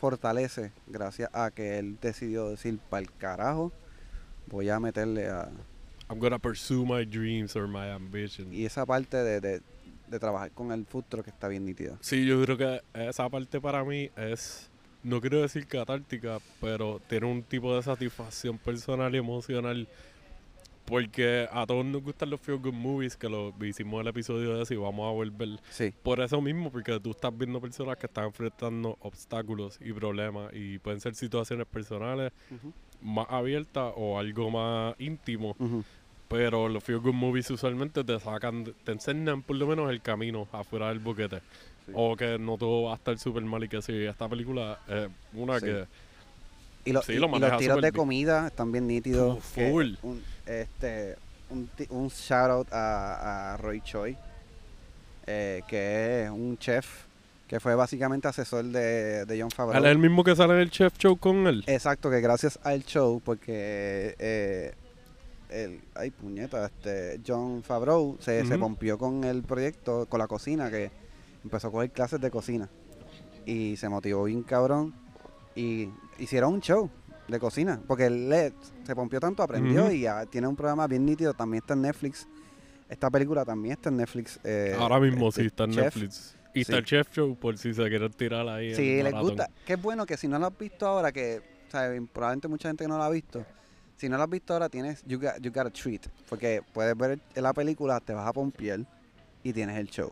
[0.00, 3.70] fortalece gracias a que él decidió decir, para el carajo,
[4.46, 5.50] voy a meterle a...
[6.08, 8.52] I'm gonna pursue my dreams or my ambition.
[8.52, 9.60] Y esa parte de, de-
[10.08, 11.96] de trabajar con el futuro que está bien nítida.
[12.00, 14.68] Sí, yo creo que esa parte para mí es,
[15.04, 19.86] no quiero decir catártica, pero tiene un tipo de satisfacción personal y emocional.
[20.90, 24.62] Porque a todos nos gustan los feel good movies, que lo hicimos el episodio de
[24.64, 25.48] eso y vamos a volver.
[25.70, 30.52] Sí, Por eso mismo, porque tú estás viendo personas que están enfrentando obstáculos y problemas
[30.52, 32.32] y pueden ser situaciones personales
[33.00, 35.56] más abiertas o algo más íntimo.
[36.28, 40.46] Pero los feel good movies usualmente te sacan, te enseñan por lo menos el camino
[40.52, 41.38] afuera del boquete.
[41.86, 41.92] Sí.
[41.94, 45.08] O que no todo va a estar súper mal y que sí, esta película es
[45.34, 45.66] una Sí.
[45.66, 45.84] que...
[46.84, 47.92] Y, lo- Sí, lo y los tiros de bien.
[47.94, 49.44] comida están bien nítidos.
[49.54, 49.94] Que full.
[50.02, 51.16] Un, este,
[51.50, 54.16] un, un shout out a, a Roy Choi,
[55.26, 57.04] eh, que es un chef
[57.46, 59.78] que fue básicamente asesor de, de John Favreau.
[59.80, 61.64] Él es el mismo que sale en el Chef Show con él.
[61.66, 64.72] Exacto, que gracias al show, porque eh,
[65.48, 68.60] el, ay puñeta, este John Favreau se, se Ujú.
[68.60, 70.92] pompió con el proyecto, con la cocina, que
[71.42, 72.68] empezó a coger clases de cocina
[73.46, 74.94] y se motivó bien cabrón
[75.56, 75.88] y
[76.20, 76.88] hicieron un show
[77.30, 78.52] de cocina, porque él le-
[78.84, 82.26] se pompió tanto, aprendió y ya tiene un programa bien nítido, también está en Netflix.
[82.88, 84.40] Esta película también está en Netflix.
[84.44, 85.84] eh, Ahora mismo este, sí está en Chef.
[85.84, 86.36] Netflix.
[86.52, 86.60] Y Sí.
[86.62, 88.72] está el Chef Show por si se quieren tirar ahí.
[88.72, 89.22] El les maratón.
[89.22, 92.68] gusta, qué bueno que si no lo has visto ahora, que o sea, probablemente mucha
[92.68, 93.46] gente que no lo ha visto,
[93.96, 96.96] si no lo has visto ahora tienes You Got, you got a Treat, porque puedes
[96.96, 98.80] ver la película, te vas a pompiar
[99.44, 100.10] y tienes el show.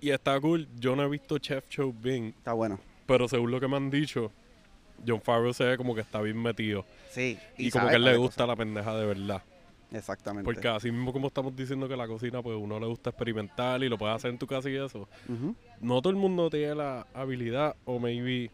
[0.00, 0.66] Y está cool.
[0.80, 2.80] Yo no he visto Chef Show bien, Está bueno.
[3.06, 4.32] pero según lo que me han dicho,
[5.06, 6.84] John Favreau se ve como que está bien metido.
[7.10, 7.38] Sí.
[7.58, 9.42] Y, como que él le gusta la pendeja de verdad.
[9.92, 10.44] Exactamente.
[10.44, 13.88] Porque así mismo como estamos diciendo que la cocina, pues uno le gusta experimentar y
[13.88, 15.08] lo puede hacer en tu casa y eso.
[15.80, 18.50] No todo el mundo tiene la habilidad o maybe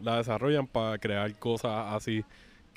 [0.00, 2.24] la desarrollan para crear cosas así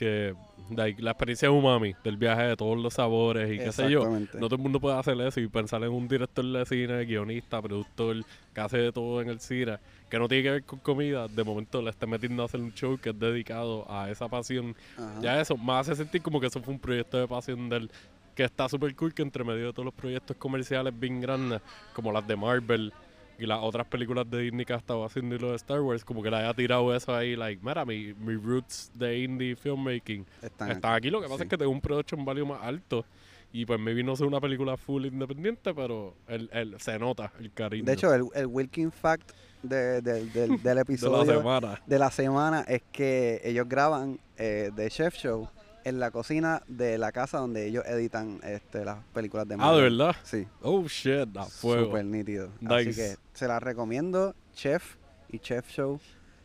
[0.01, 0.33] que
[0.71, 4.09] like, la experiencia de umami, del viaje de todos los sabores y qué sé yo.
[4.09, 7.61] No todo el mundo puede hacer eso y pensar en un director de cine, guionista,
[7.61, 9.77] productor, que hace de todo en el cine,
[10.09, 12.73] que no tiene que ver con comida, de momento le esté metiendo a hacer un
[12.73, 14.75] show que es dedicado a esa pasión.
[14.97, 15.21] Ajá.
[15.21, 17.91] Ya eso me hace sentir como que eso fue un proyecto de pasión del
[18.33, 21.61] que está súper cool que entre medio de todos los proyectos comerciales bien grandes,
[21.93, 22.91] como las de Marvel
[23.39, 26.05] y las otras películas de Disney que ha estado haciendo y lo de Star Wars,
[26.05, 30.25] como que le haya tirado eso ahí, like, mira, mi, mi roots de indie filmmaking
[30.41, 31.09] Están están aquí.
[31.09, 31.43] Lo que pasa sí.
[31.43, 33.05] es que tengo un production value más alto.
[33.53, 37.51] Y pues maybe no ser una película full independiente, pero el, el, se nota el
[37.51, 41.81] cariño De hecho, el, el Wilkin Fact de- de- del, del de la episodio semana.
[41.85, 45.49] de la semana es que ellos graban eh, The Chef Show
[45.83, 49.97] en la cocina de la casa donde ellos editan este, las películas de Ah, Marvel.
[49.97, 50.15] ¿de verdad?
[50.23, 51.85] Sí, Oh, shit, a fuego.
[51.87, 52.49] súper nítido.
[52.67, 54.95] Así que se la recomiendo, Chef
[55.29, 55.99] y Chef Show.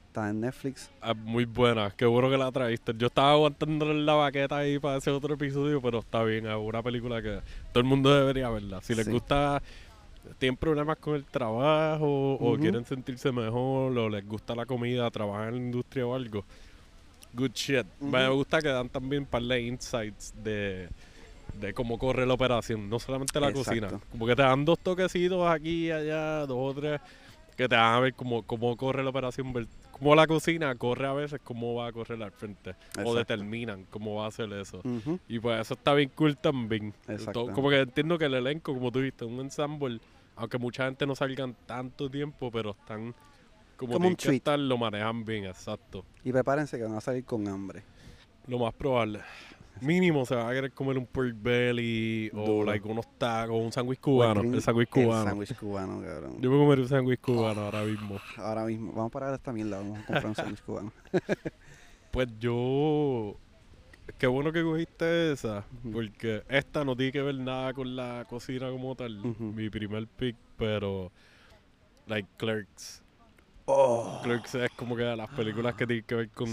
[0.08, 0.90] Está en Netflix.
[1.02, 2.94] Ah, muy buena, qué bueno que la traíste.
[2.96, 6.82] Yo estaba aguantándole la baqueta ahí para ese otro episodio, pero está bien, es una
[6.82, 7.40] película que
[7.72, 8.80] todo el mundo debería verla.
[8.80, 9.12] Si les Sí.
[9.12, 9.62] gusta,
[10.38, 15.48] tienen problemas con el trabajo, o quieren sentirse mejor, o les gusta la comida, trabajan
[15.48, 16.44] en la industria o algo,
[17.32, 17.86] good shit.
[18.00, 18.36] Me Ujú.
[18.38, 20.88] gusta que dan también un par de insights de,
[21.60, 23.86] de cómo corre la operación, no solamente la cocina.
[23.88, 24.06] Exacto.
[24.10, 27.00] Como que te dan dos toquecitos aquí y allá, dos o tres,
[27.56, 29.52] que te van a ver cómo, cómo corre la operación,
[29.90, 32.70] cómo la cocina corre a veces, cómo va a correr al frente.
[32.70, 33.14] O Exacto.
[33.14, 34.80] determinan cómo va a hacer eso.
[34.84, 35.18] Ujú.
[35.28, 36.92] Y pues eso está bien cool también.
[37.08, 37.46] Exacto.
[37.46, 40.00] To- Como que entiendo que el elenco, como tú viste, un ensemble,
[40.36, 43.14] aunque mucha gente no salgan tanto tiempo, pero están
[43.76, 44.36] como, Como un treat.
[44.36, 46.04] estar, lo manejan bien, exacto.
[46.24, 47.82] Y prepárense que van a salir con hambre.
[48.46, 49.20] Lo más probable.
[49.82, 53.98] Mínimo se va a querer comer un pork belly o like unos tacos, un sándwich
[53.98, 54.40] el cubano.
[54.40, 55.24] El sándwich El cubano.
[55.24, 56.40] sándwich cubano, cabrón.
[56.40, 58.18] Yo me comería un sándwich cubano ahora mismo.
[58.38, 58.92] Ahora mismo.
[58.92, 59.76] Vamos a parar esta mierda.
[59.78, 60.92] Vamos a comprar un sándwich cubano.
[62.10, 63.36] Pues yo.
[64.18, 68.70] Qué bueno que cogiste esa, porque esta no tiene que ver nada con la cocina
[68.70, 69.20] como tal.
[69.38, 71.12] Mi primer pick, pero.
[72.06, 73.02] Like Clerks.
[73.66, 74.20] Oh.
[74.22, 76.48] Clerks es como que de las películas que tienen que ver con.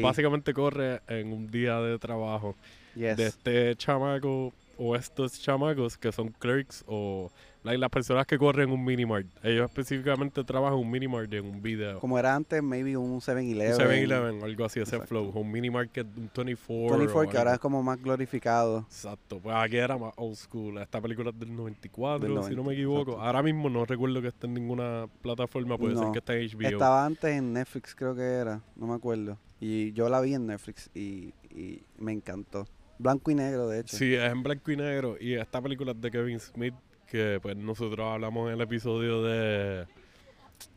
[0.00, 2.54] Básicamente corre en un día de trabajo
[2.94, 3.16] Yes.
[3.16, 7.30] de este chamaco o estos chamacos que son clerks o
[7.64, 9.26] like, las personas que corren un minimart.
[9.42, 11.98] Ellos específicamente trabajan un minimart en un video.
[11.98, 13.74] Como era antes, maybe un 7-Eleven.
[13.74, 15.06] Un 7-Eleven, algo así, ese Exacto.
[15.08, 15.30] flow.
[15.34, 16.98] Un mini market, un 24.
[16.98, 18.80] 24, o que ahora es como más glorificado.
[18.80, 20.78] Exacto, pues aquí era más old school.
[20.78, 23.00] Esta película es del 94, Del si no 90, me equivoco.
[23.12, 23.22] exacto.
[23.22, 26.12] Ahora mismo no recuerdo que esté en ninguna plataforma, puede ser No.
[26.12, 26.68] que esté en HBO.
[26.68, 28.60] Estaba antes en Netflix, creo que era.
[28.76, 29.38] No me acuerdo.
[29.60, 32.66] Y yo la vi en Netflix y, y me encantó.
[32.98, 33.96] Blanco y negro, de hecho.
[33.96, 35.16] Sí, es en blanco y negro.
[35.18, 36.74] Y esta película es de Kevin Smith,
[37.04, 39.86] que pues nosotros hablamos en el episodio de,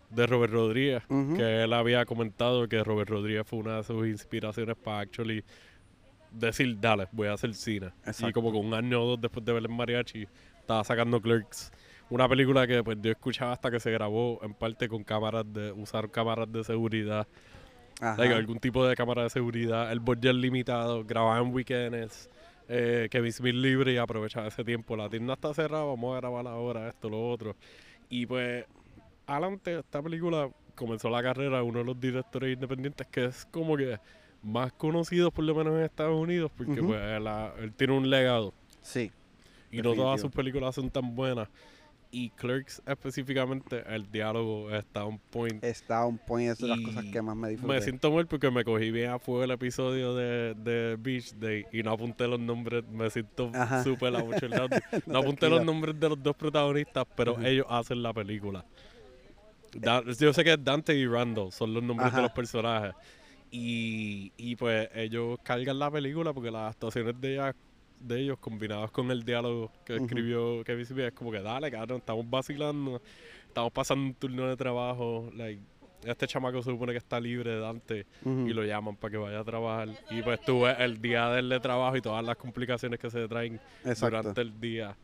[0.09, 1.03] de Robert Rodríguez.
[1.07, 5.43] Que él había comentado que Robert Rodríguez fue una de sus inspiraciones para actually
[6.31, 7.91] decir, dale, voy a hacer cine.
[8.05, 8.33] Y Exacto.
[8.33, 10.27] como que un año o dos después de ver el mariachi,
[10.59, 11.71] estaba sacando Clerks.
[12.09, 15.71] Una película que pues yo escuchaba hasta que se grabó en parte con cámaras de,
[15.73, 17.27] usar cámaras de seguridad,
[17.99, 22.29] like, algún tipo de cámara de seguridad, el budget limitado, grababa en weekends,
[22.67, 24.95] eh, Kevin Smith libre y aprovechaba ese tiempo.
[24.95, 27.55] La tienda está cerrada, vamos a grabar ahora esto, lo otro.
[28.09, 28.65] Y pues,
[29.25, 33.75] adelante, esta película comenzó la carrera de uno de los directores independientes que es como
[33.75, 33.97] que
[34.43, 39.11] más conocido por lo menos en Estados Unidos porque pues él, tiene un legado Sí.
[39.71, 41.49] y no todas sus películas son tan buenas.
[42.09, 45.61] Y Clerks específicamente, el diálogo está on point.
[45.63, 47.73] Está un point, es de las cosas que más me disfruté.
[47.73, 51.65] Me siento mal porque me cogí bien a fuego el episodio de, de Beach Day
[51.73, 52.85] y no apunté los nombres.
[52.87, 53.51] Me siento
[53.83, 54.69] súper abochornado.
[55.05, 58.63] no, No, apunté los nombres de los dos protagonistas, pero ellos hacen la película.
[59.73, 62.17] Da- yo sé que Dante y Randall son los nombres Ajá.
[62.17, 62.93] de los personajes.
[63.51, 67.55] Y, y pues ellos cargan la película porque las actuaciones de, ella-
[67.99, 71.97] de ellos combinadas con el diálogo que escribió Kevin Smith es como que dale, cabrón,
[71.99, 73.01] estamos vacilando,
[73.47, 75.29] estamos pasando un turno de trabajo.
[75.33, 75.61] Like,
[76.03, 79.39] este chamaco se supone que está libre de Dante y lo llaman para que vaya
[79.39, 79.89] a trabajar.
[80.11, 83.27] Y pues tú ves el día del de trabajo y todas las complicaciones que se
[83.27, 84.17] traen Exacto.
[84.17, 84.95] durante el día.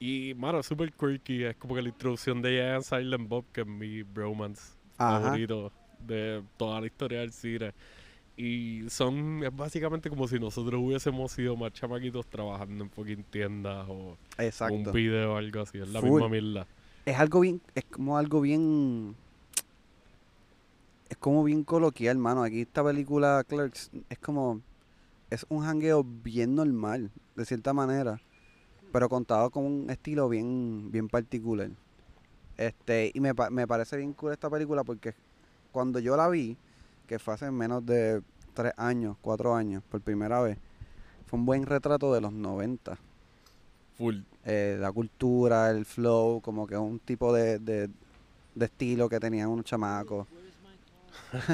[0.00, 1.44] Y, mano, es súper quirky.
[1.44, 5.20] Es como que la introducción de Giant Silent Bob, que es mi bromance Ajá.
[5.20, 7.72] favorito de toda la historia del cine.
[8.40, 13.84] Y son, es básicamente como si nosotros hubiésemos sido más chamaquitos trabajando en fucking tiendas
[13.88, 14.74] o Exacto.
[14.76, 15.78] un video o algo así.
[15.78, 16.10] Es la Full.
[16.10, 16.66] misma mierda.
[17.04, 19.16] es algo bien, es como algo bien,
[21.08, 22.44] es como bien coloquial, hermano.
[22.44, 24.60] Aquí esta película Clerks es como,
[25.30, 28.20] es un jangueo bien normal, de cierta manera,
[28.92, 31.70] pero contado con un estilo bien, bien particular.
[32.56, 35.12] Este, y me, me parece bien cool esta película porque
[35.72, 36.56] cuando yo la vi,
[37.08, 38.22] que fue hace menos de
[38.54, 40.58] tres años, cuatro años, por primera vez,
[41.26, 42.98] fue un buen retrato de los 90.
[43.96, 44.18] Full.
[44.44, 47.88] Eh, la cultura, el flow, como que un tipo de, de,
[48.54, 50.28] de estilo que tenían unos chamacos.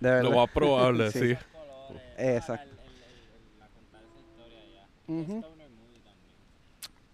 [0.00, 0.22] De verdad.
[0.30, 1.18] Lo más probable, Sí.
[1.20, 1.36] sí.
[2.16, 2.76] Exacto.
[5.08, 5.44] Ujú.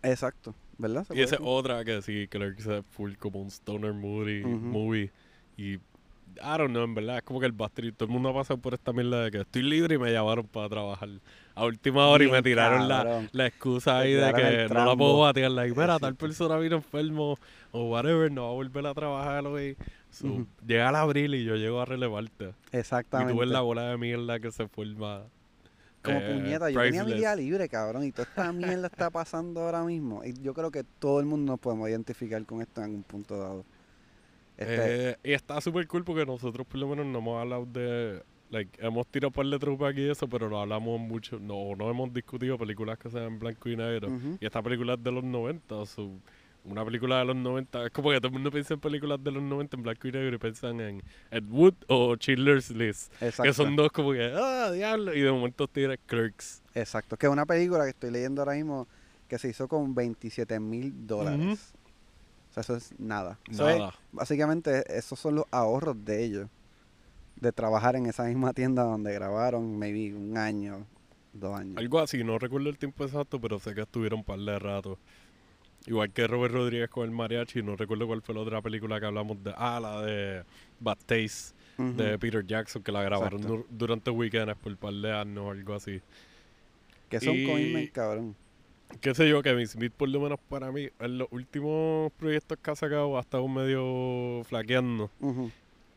[0.03, 1.07] Exacto, ¿verdad?
[1.15, 4.67] Y esa es otra que sí, Clerks es full como un stoner movie, Ujú.
[4.67, 5.11] movie.
[5.57, 5.79] Y
[6.43, 8.59] I don't know, en verdad, es como que el Bastard, todo el mundo ha pasado
[8.59, 11.09] por esta mierda de que estoy libre y me llamaron para trabajar
[11.55, 15.21] a última hora y me tiraron la, la excusa ahí de que no la puedo
[15.21, 15.51] batear.
[15.51, 17.39] Like, mira, tal persona vino enfermo
[17.73, 19.77] o whatever, no va a volver a trabajar hoy.
[20.11, 20.47] So.
[20.67, 22.55] Llega el abril y yo llego a relevarte.
[22.73, 23.33] Y Exactamente.
[23.33, 25.23] tú ves la bola de mierda que se forma.
[26.03, 29.63] Como eh, puñeta, yo tenía mi día libre, cabrón, y toda esta mierda está pasando
[29.63, 30.23] ahora mismo.
[30.25, 33.39] Y yo creo que todo el mundo nos podemos identificar con esto en algún punto
[33.39, 33.65] dado.
[34.57, 38.23] Este, Eh, y está súper cool porque nosotros por lo menos no hemos hablado de...
[38.51, 41.91] Like, hemos tirado par de trupas aquí y eso, pero no hablamos mucho, no, no
[41.91, 44.09] hemos discutido películas que sean en blanco y negro.
[44.39, 46.13] Y esta película es de los 90, so,
[46.65, 49.33] una película de los 90, es como que todo el mundo piensa en películas de
[49.33, 53.43] los 90 en blanco y negro y piensan en Ed Wood o Schindler's List, exacto,
[53.43, 56.63] que son dos como que, ah, diablo, y de momento tienes Clerks.
[56.75, 57.17] exacto.
[57.17, 58.87] Que es una película que estoy leyendo ahora mismo
[59.29, 61.74] que se hizo con 27 mil dólares.
[62.57, 63.39] O sea, eso es nada.
[63.51, 63.93] Nada.
[64.13, 66.49] básicamente, esos son los ahorros de ellos.
[67.35, 70.87] De trabajar en esa misma tienda donde grabaron, maybe un año,
[71.33, 71.77] dos años.
[71.77, 74.99] Algo así, no recuerdo el tiempo exacto, pero sé que estuvieron un par de rato.
[75.87, 79.07] Igual que Robert Rodríguez con el mariachi, no recuerdo cuál fue la otra película que
[79.07, 79.53] hablamos de.
[79.57, 80.45] Ah, la de
[80.79, 85.45] Bad Taste, de Peter Jackson, que la grabaron durante weekends por un par de años
[85.45, 86.01] o algo así.
[87.11, 88.37] Que son y- cabrón.
[89.01, 92.71] Qué sé yo, Kevin Smith, por lo menos para mí, en los últimos proyectos que
[92.71, 95.11] ha sacado ha estado medio flaqueando.
[95.21, 95.51] Ujú.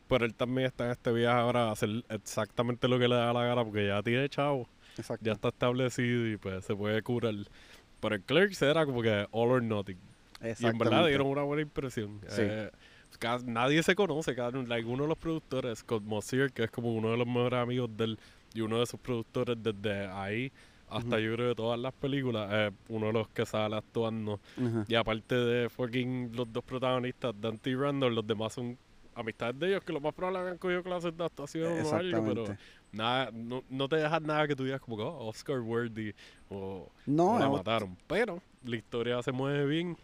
[0.08, 3.32] Pero él también está en este viaje ahora a hacer exactamente lo que le da
[3.32, 4.68] la gana, porque ya tiene chavo.
[4.96, 5.24] Exacto.
[5.24, 7.34] ya está establecido y pues se puede curar.
[8.00, 9.96] Pero el Clerks era como que all or nothing.
[10.58, 12.20] Y en verdad dieron una buena impresión.
[12.28, 12.40] Sí.
[12.42, 12.70] Eh,
[13.18, 16.92] ca- nadie se conoce, cada like, uno de los productores, Scott Mosier, que es como
[16.94, 18.18] uno de los mejores amigos de él
[18.54, 20.50] y uno de sus productores desde ahí
[20.90, 24.40] hasta yo creo de todas las películas, es uno de los que sale actuando.
[24.88, 28.76] Y aparte de fucking los dos protagonistas, Dante y Randall, los demás son
[29.14, 32.56] amistades de ellos que lo más probable han cogido clases de actuación o algo, pero
[32.92, 36.14] nada, no, no te dejas nada que tú digas como "Oh, Oscar worthy
[36.50, 37.96] o No, la mataron.
[38.06, 39.96] Pero la historia se mueve bien,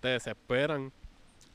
[0.00, 0.92] te desesperan.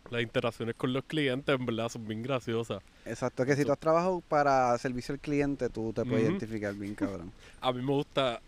[0.09, 2.83] Las interacciones con los clientes en verdad son bien graciosas.
[3.05, 3.45] exacto.
[3.45, 7.31] Que si tú has trabajado para servicio al cliente, tú te puedes identificar bien, cabrón.
[7.61, 8.41] A mí me gusta,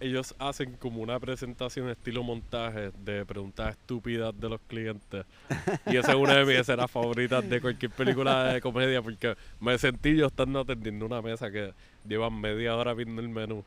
[0.00, 5.26] ellos hacen como una presentación estilo montaje de preguntas estúpidas de los clientes.
[5.86, 9.78] Y esa es una de mis escenas favoritas de cualquier película de comedia porque me
[9.78, 11.74] sentí yo estando atendiendo una mesa que
[12.08, 13.62] llevan media hora viendo el menú.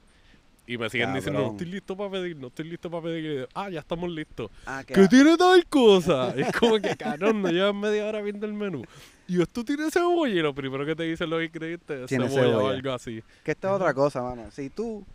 [0.65, 3.25] Y me siguen diciendo, no estoy listo para pedir, no estoy listo para pedir.
[3.25, 4.49] Y yo, ah, ya estamos listos.
[4.65, 6.33] Ah, que ¿Qué tiene tal cosa?
[6.37, 8.83] Es como que, cabrón, no llevan media hora viendo el menú.
[9.27, 10.33] Y esto tiene cebolla.
[10.33, 12.75] Y lo primero que te dicen los ingredientes es Tiene cebolla, o cebolla.
[12.77, 13.21] algo así.
[13.43, 14.49] Que esta es otra cosa, mano.
[14.51, 15.05] Si tú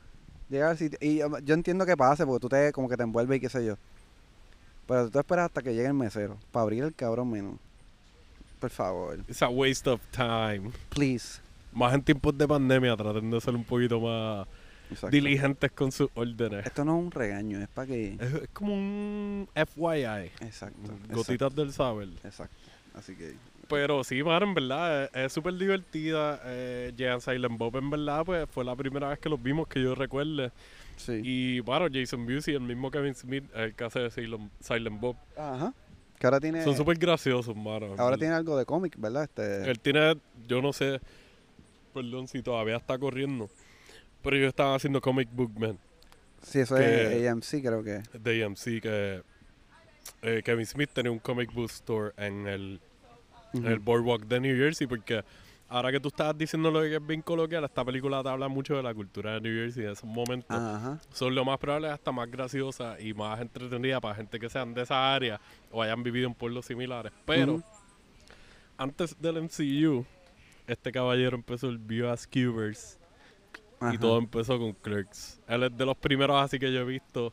[0.49, 3.39] llegas al sitio, y yo entiendo que pase porque tú te como que te envuelves
[3.39, 3.77] y qué sé yo.
[4.87, 7.59] Pero tú esperas hasta que llegue el mesero para abrir el cabrón menú.
[8.61, 10.71] Por favor, It's a waste of time.
[10.89, 11.41] please.
[11.73, 14.49] Más en tiempos de pandemia, traten de ser un poquito más
[14.91, 15.11] Exacto.
[15.15, 16.67] diligentes con sus órdenes.
[16.67, 18.15] Esto no es un regaño, es para que.
[18.19, 20.33] Es, es como un FYI.
[20.41, 20.91] Exacto.
[21.11, 22.09] Gotitas del saber.
[22.25, 22.57] Exacto.
[22.95, 23.35] Así que.
[23.69, 26.41] Pero sí, mano, en verdad, es- es súper divertida.
[26.45, 29.83] Eh, Jean Silent Bob, en verdad, pues fue la primera vez que los vimos que
[29.83, 30.51] yo recuerde.
[30.97, 31.21] Sí.
[31.23, 35.17] Y, bueno, Jason Busey, el mismo Kevin Smith, el que hace de Silent, Silent Bob.
[35.37, 35.73] Ajá.
[36.19, 36.65] Que ahora tiene.
[36.65, 37.95] Son súper graciosos, mano.
[37.99, 39.25] Ahora tiene algo de cómic, ¿verdad?
[39.25, 39.71] Este.
[39.71, 40.17] Él tiene,
[40.49, 41.01] yo no sé,
[41.95, 43.49] perdón si todavía está corriendo,
[44.23, 45.79] pero ellos estaban haciendo Comic Book Man
[46.43, 48.03] sí, eso que- es AMC, creo que.
[48.19, 49.23] de AMC, que
[50.23, 52.81] eh, Kevin Smith tenía un comic book store en el,
[53.53, 53.79] el.
[53.79, 55.25] Boardwalk de New Jersey, porque
[55.69, 58.77] ahora que tú estabas diciendo lo que es bien coloquial, esta película te habla mucho
[58.77, 60.57] de la cultura de New Jersey en esos momentos.
[60.57, 60.99] Ajá.
[61.13, 64.83] Son lo más probable hasta más graciosa y más entretenida para gente que sean de
[64.83, 67.13] esa área o hayan vivido en pueblos similares.
[67.25, 67.63] Pero
[68.77, 70.07] antes del MCU,
[70.67, 72.99] este caballero empezó el Bios Cubers
[73.93, 75.41] y todo empezó con Clerks.
[75.49, 77.33] Él es de los primeros así que yo he visto.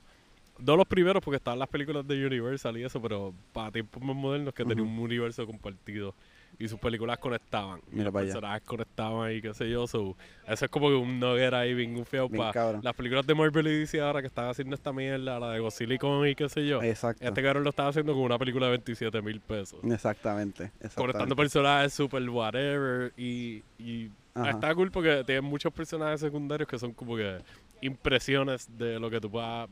[0.58, 4.16] No los primeros porque estaban las películas de Universal y eso, pero para tiempos más
[4.16, 4.92] modernos que tenía Ujú.
[4.94, 6.14] un universo compartido.
[6.58, 7.82] y sus películas conectaban.
[7.92, 8.32] Y Mira los para allá.
[8.34, 9.88] personajes conectaban y qué sé yo.
[9.88, 10.16] So,
[10.48, 13.80] eso es como que un nugget ahí bien Bien para las películas de Marvel y
[13.80, 16.82] DC ahora que están haciendo esta mierda, la de Godzilla y y qué sé yo.
[16.82, 17.26] Exacto.
[17.28, 19.82] Este cabrón lo estaba haciendo con una película de 27 mil pesos.
[19.84, 20.70] Exactamente.
[20.70, 21.36] Conectando exactamente.
[21.36, 24.52] personajes super whatever y, y Ajá.
[24.52, 27.40] está cool porque tienen muchos personajes secundarios que son como que
[27.82, 29.68] impresiones de lo que tú puedas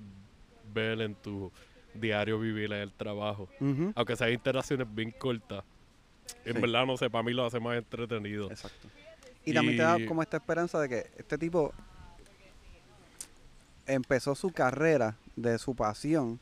[0.74, 1.52] ver en tu
[1.94, 3.48] diario vivir en el trabajo.
[3.96, 5.64] Aunque sean interacciones bien cortas.
[6.46, 6.62] En Sí.
[6.62, 8.50] verdad, no sé, para mí lo hace más entretenido.
[8.50, 8.88] Exacto.
[9.46, 11.74] Y también te da como esta esperanza de que este tipo
[13.86, 16.40] empezó su carrera de su pasión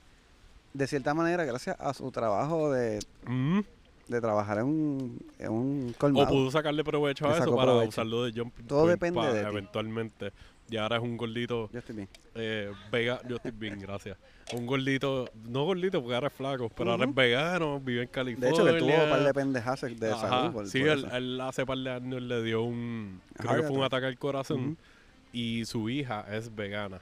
[0.74, 3.60] de cierta manera gracias a su trabajo de, Mm.
[4.08, 6.28] de trabajar en un, en un O colmado.
[6.30, 7.90] pudo sacarle provecho a eso para provecho.
[7.90, 10.28] usarlo de jumping Todo depende pa- de ti.
[10.72, 12.10] Y ahora es un gordito Yo estoy bien.
[12.34, 14.18] eh, vega, yo estoy bien, gracias.
[14.54, 18.12] Un gordito, no gordito porque ahora es flaco, pero ahora es vegano, vive en De
[18.12, 18.50] California.
[18.50, 20.54] hecho, que tuvo un par de pendejas de Ajá, salud.
[20.54, 23.68] por- sí, por él, él hace par de años le dio un, creo Heart que
[23.68, 24.78] fue un ataque al corazón
[25.34, 27.02] y su hija es vegana,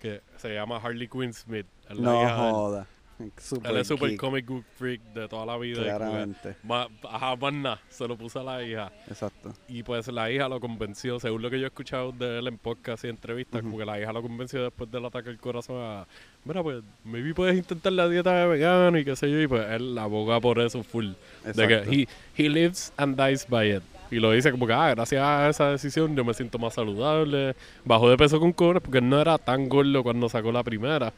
[0.00, 1.66] que se llama Harley Quinn Smith.
[1.90, 2.86] es la No hija de él.
[3.38, 5.82] Super Él es super geek, comic book freak de toda la vida.
[5.82, 6.56] Claramente.
[6.62, 8.92] más- Ajá, más nada, se lo puso a la hija.
[9.08, 9.52] Exacto.
[9.68, 12.58] Y pues la hija lo convenció, según lo que yo he escuchado de él en
[12.58, 13.70] podcast y entrevistas, Ujú.
[13.70, 16.06] como que la hija lo convenció después del ataque al corazón a,
[16.44, 19.68] mira, pues, maybe puedes intentar la dieta de vegano y qué sé yo, y pues
[19.70, 21.12] él aboga por eso full.
[21.44, 21.90] De que Exacto.
[21.92, 23.82] he, he lives and dies by it.
[24.10, 27.54] Y lo dice como que, ah, gracias a esa decisión yo me siento más saludable.
[27.84, 31.12] Bajó de peso con cobre porque él no era tan gordo cuando sacó la primera,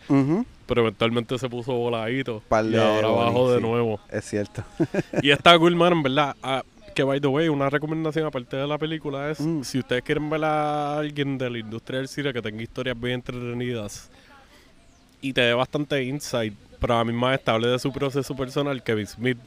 [0.66, 2.42] pero eventualmente se puso voladito.
[2.50, 4.00] Y ahora bajó de nuevo.
[4.10, 4.64] Es cierto.
[5.22, 6.34] Y está cool, man, en verdad.
[6.42, 6.62] Ah,
[6.94, 9.62] que, by the way, una recomendación aparte de la película es, Mm.
[9.62, 13.14] si ustedes quieren ver a alguien de la industria del cine que tenga historias bien
[13.14, 14.10] entretenidas
[15.20, 19.06] y te dé bastante insight, pero a vez te hable de su proceso personal, Kevin
[19.06, 19.38] Smith,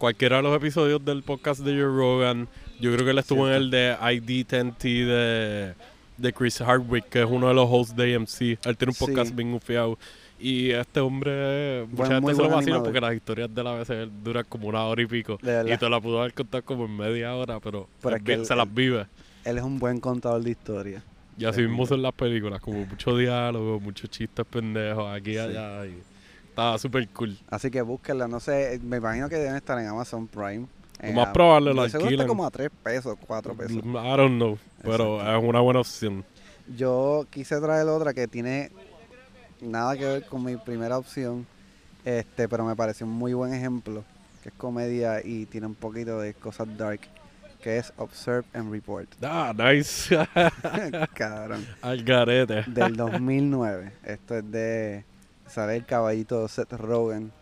[0.00, 2.48] cualquiera de los episodios del podcast de Joe Rogan,
[2.80, 5.74] yo creo que él estuvo en el de ID10T de,
[6.16, 8.40] de Chris Hardwick, que es uno de los hosts de AMC.
[8.64, 9.04] Él tiene un Sí.
[9.04, 9.98] podcast bien ufiado.
[10.38, 14.46] Y este hombre, mucha gente se lo vacila porque las historias de la veces duran
[14.48, 15.38] como una hora y pico.
[15.42, 18.46] Y te la pudo haber contado como en media hora, pero, Pero es que él-
[18.46, 19.04] se las vive.
[19.44, 21.02] Él es un buen contador de historia.
[21.36, 25.38] Y así mismo son las películas, como mucho diálogo, muchos chistes pendejos aquí y Sí.
[25.40, 25.86] allá.
[25.86, 25.94] Y
[26.60, 27.38] estaba súper cool.
[27.48, 28.28] Así que búsquenla.
[28.28, 30.66] No sé, me imagino que deben estar en Amazon Prime.
[31.02, 32.12] Lo En más probable seguro alquilan.
[32.12, 33.76] está como a 3 pesos, 4 pesos.
[33.76, 35.38] I don't know, pero Exacto.
[35.38, 36.24] es una buena opción.
[36.76, 38.70] Yo quise traer otra que tiene
[39.62, 41.46] nada que ver con mi primera opción,
[42.04, 44.04] este, pero me pareció un muy buen ejemplo,
[44.42, 47.00] que es comedia y tiene un poquito de cosas dark,
[47.62, 49.08] que es Observe and Report.
[49.22, 50.14] Ah, nice.
[51.14, 51.66] Cabrón.
[51.82, 52.62] Al garete.
[52.66, 53.92] Del 2009.
[54.04, 55.04] Esto es de.
[55.50, 57.32] Sale el caballito Seth Rogen,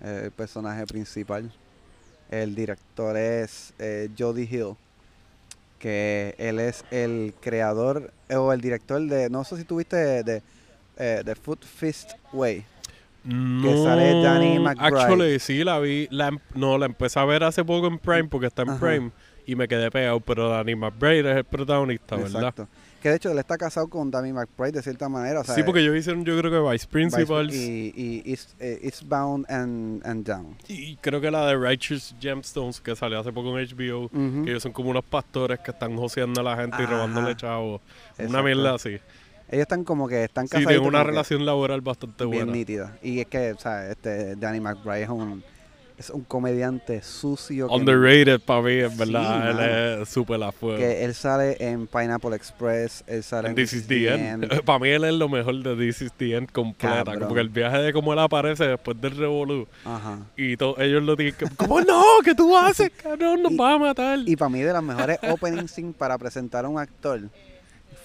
[0.00, 1.52] eh, el personaje principal.
[2.30, 4.76] El director es eh, Jody Hill,
[5.78, 9.28] que él es el creador eh, o el director de.
[9.28, 10.42] No sé si tuviste de, de,
[10.98, 12.64] eh, de Foot Fist Way.
[13.24, 15.00] No, sale Danny McBride.
[15.00, 16.06] Actually, sí, la vi.
[16.10, 18.78] La, em- no, la empecé a ver hace poco en Prime porque está en Ajá.
[18.78, 19.10] Prime
[19.46, 20.20] y me quedé pegado.
[20.20, 22.54] Pero Danny McBride es el protagonista, ¿verdad?
[23.02, 25.40] Que de hecho él está casado con Dami McBride de cierta manera.
[25.40, 27.54] O sea, sí, porque ellos hicieron, yo creo que Vice Principals.
[27.54, 30.56] Y, y East- eh, Eastbound and, and Down.
[30.66, 34.08] Y creo que la de Righteous Gemstones que salió hace poco en HBO.
[34.44, 37.80] Que ellos son como unos pastores que están joseando a la gente y robándole chavos.
[38.18, 38.98] Una mierda así.
[39.50, 40.68] Ellos están como que están Sí, casados.
[40.72, 42.52] tienen una relación laboral bastante bien buena.
[42.52, 42.98] nítida.
[43.02, 45.42] Y es que, o sea, este Danny McBride es un,
[45.98, 47.68] es un comediante sucio.
[47.68, 49.50] Underrated para mí, en verdad.
[49.50, 50.78] él es súper a fuego.
[50.78, 54.62] Que él sale en Pineapple Express, él sale en, This is the End.
[54.64, 57.04] Para mí él es lo mejor de This is the End completa.
[57.04, 57.20] Cabrón.
[57.22, 59.66] Como que el viaje de cómo él aparece después del revolú.
[59.84, 60.20] Ajá.
[60.36, 61.46] Y todos ellos lo tienen que...
[61.56, 62.02] ¿Cómo no?
[62.24, 62.90] ¿Qué tú haces?
[63.02, 64.20] Cabrón, nos Y- va a matar.
[64.24, 67.20] Y para mí de las mejores opening scenes para presentar a un actor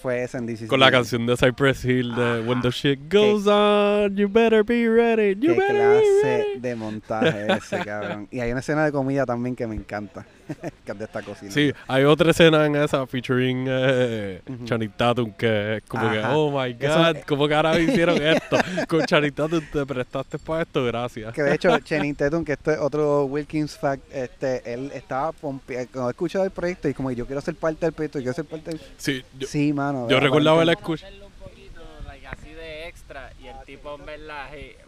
[0.04, 4.28] fue en Con la canción de Cypress Hill de When the shit goes on, you
[4.28, 5.30] better be ready.
[5.30, 8.28] You Qué better be clase de montaje ese, cabrón.
[8.30, 10.26] Y hay una escena de comida también que me encanta.
[10.84, 11.50] Que es de esta cocina.
[11.50, 14.64] Sí, hay otra escena en esa featuring eh, Ujú.
[14.64, 18.56] Channing Tatum que es como que, oh my Eso- god, ¿cómo que ahora hicieron esto?
[18.88, 21.32] Con Channing Tatum te prestaste para esto, gracias.
[21.34, 25.86] Que de hecho, Channing Tatum, que esto es otro Wilkins fact, este, él estaba pompeado,
[25.92, 28.34] cuando he escuchado el proyecto y como yo quiero ser parte del proyecto, yo quiero
[28.34, 28.80] ser parte del...
[28.96, 30.08] Sí, yo, sí, mano.
[30.08, 31.06] yo recordaba el Aparentemente- escucha.
[31.06, 34.83] Hacerlo un poquito, like, así de extra y el tipo en verdad, hey, una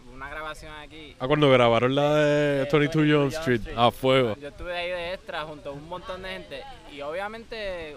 [0.46, 1.16] grabación aquí.
[1.18, 4.36] Ah, cuando grabaron la de eh, 22 Jump Street, a fuego.
[4.40, 7.96] Yo estuve ahí de extra junto a un montón de gente y obviamente eh,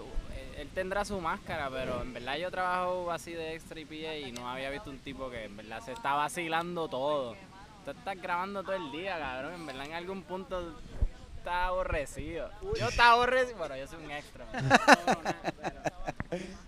[0.58, 4.32] él tendrá su máscara, pero en verdad yo trabajo así de extra y PA y
[4.32, 7.36] no había visto un tipo que en verdad se está vacilando todo.
[7.84, 10.74] Tú estás grabando todo el día, cabrón, en verdad en algún punto
[11.38, 12.50] está aborrecido.
[12.78, 13.58] Yo estaba aborrecido.
[13.58, 14.44] Bueno, yo soy un extra.
[14.52, 15.20] pero-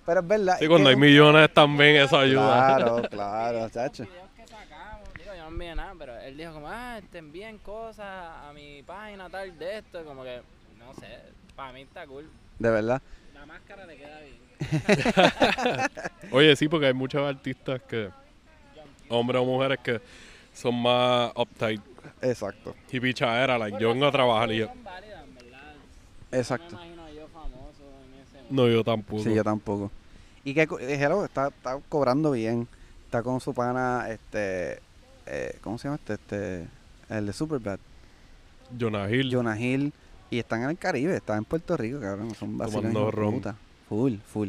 [0.07, 0.57] Pero es verdad.
[0.59, 2.77] Sí, cuando hay millones también eso ayuda.
[2.77, 4.05] Claro, claro, chacho.
[4.05, 5.09] videos que sacamos.
[5.15, 8.83] Digo, yo no envié nada, pero él dijo como, ah, te envíen cosas a mi
[8.83, 10.05] página tal de esto.
[10.05, 10.41] Como que,
[10.79, 11.21] no sé,
[11.55, 12.29] para mí está cool.
[12.59, 13.03] De verdad.
[13.35, 14.43] La máscara le queda bien.
[16.33, 18.11] Oye, sí, porque hay muchos artistas que,
[19.09, 20.01] hombres o mujeres que
[20.55, 21.81] son más uptight
[22.21, 22.75] Exacto.
[22.91, 25.25] y pichadera, like yo vengo a trabajar y yo, válidas.
[26.31, 26.77] Exacto.
[26.77, 29.23] No me imagino yo famoso en ese no, yo tampoco.
[29.23, 29.91] Sí, yo tampoco.
[30.45, 32.69] Y que eh, hello, está, está cobrando bien.
[33.07, 34.81] Está con su pana, este,
[35.27, 36.15] eh, ¿cómo se llama este?
[36.15, 36.69] Este,
[37.09, 37.79] el de Superbad,
[38.79, 39.31] Jonah Hill.
[39.33, 39.93] Jonah Hill.
[40.31, 42.35] Y están en el Caribe, están en Puerto Rico, cabrón.
[42.35, 43.35] Son Tomando ron.
[43.35, 43.57] puta.
[43.89, 44.49] Full, full.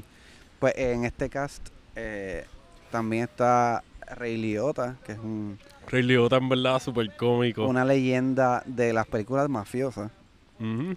[0.59, 2.45] Pues en este cast eh,
[2.89, 3.83] también está
[4.15, 7.67] Ray Liotta, que es un, Ray Liotta en verdad súper cómico.
[7.67, 10.11] una leyenda de las películas mafiosas,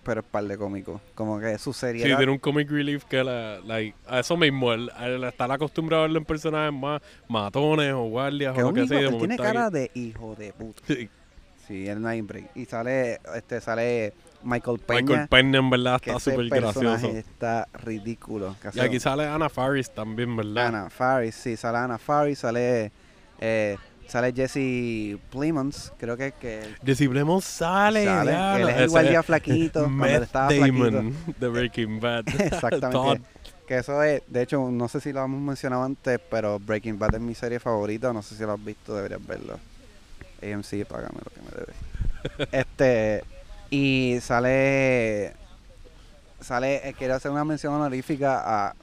[0.05, 1.01] Pero es par de cómico.
[1.15, 2.19] Como que su Sí, seriedad.
[2.19, 3.59] tiene un comic relief que la,
[4.07, 8.55] a eso mismo, él, él estar acostumbrado a verlo en personajes más matones o guardias
[8.55, 9.01] que o lo que sea.
[9.01, 10.83] él tiene cara de hijo de puta.
[10.87, 11.09] Sí,
[11.67, 12.51] Sí, no hay break.
[12.55, 14.13] Y sale, este, sale
[14.45, 15.01] Michael Peña.
[15.03, 17.09] Michael Peña en verdad está súper gracioso.
[17.09, 18.55] está ridículo.
[18.73, 20.67] Y aquí sale Anna Faris también, ¿verdad?
[20.69, 22.93] Ana Faris, sí, sale Ana Faris, sale,
[23.41, 23.77] eh,
[24.07, 28.05] sale Jesse Plemons, creo que, que Jesse Plemons sale.
[28.05, 28.69] Sale, diablo.
[28.69, 32.29] él es el guardia flaquito, Matt estaba Damon de Breaking Bad.
[32.41, 32.91] Exactamente.
[32.91, 33.19] Todd.
[33.67, 37.17] Que eso es, de hecho, no sé si lo hemos mencionado antes, pero Breaking Bad
[37.17, 38.13] es mi serie favorita.
[38.13, 39.59] No sé si lo has visto, deberías verlo.
[40.41, 42.49] AMC, págame lo que me debe.
[42.61, 43.25] este,
[43.71, 45.35] y sale,
[46.41, 48.75] sale, eh, quiero hacer una mención honorífica a,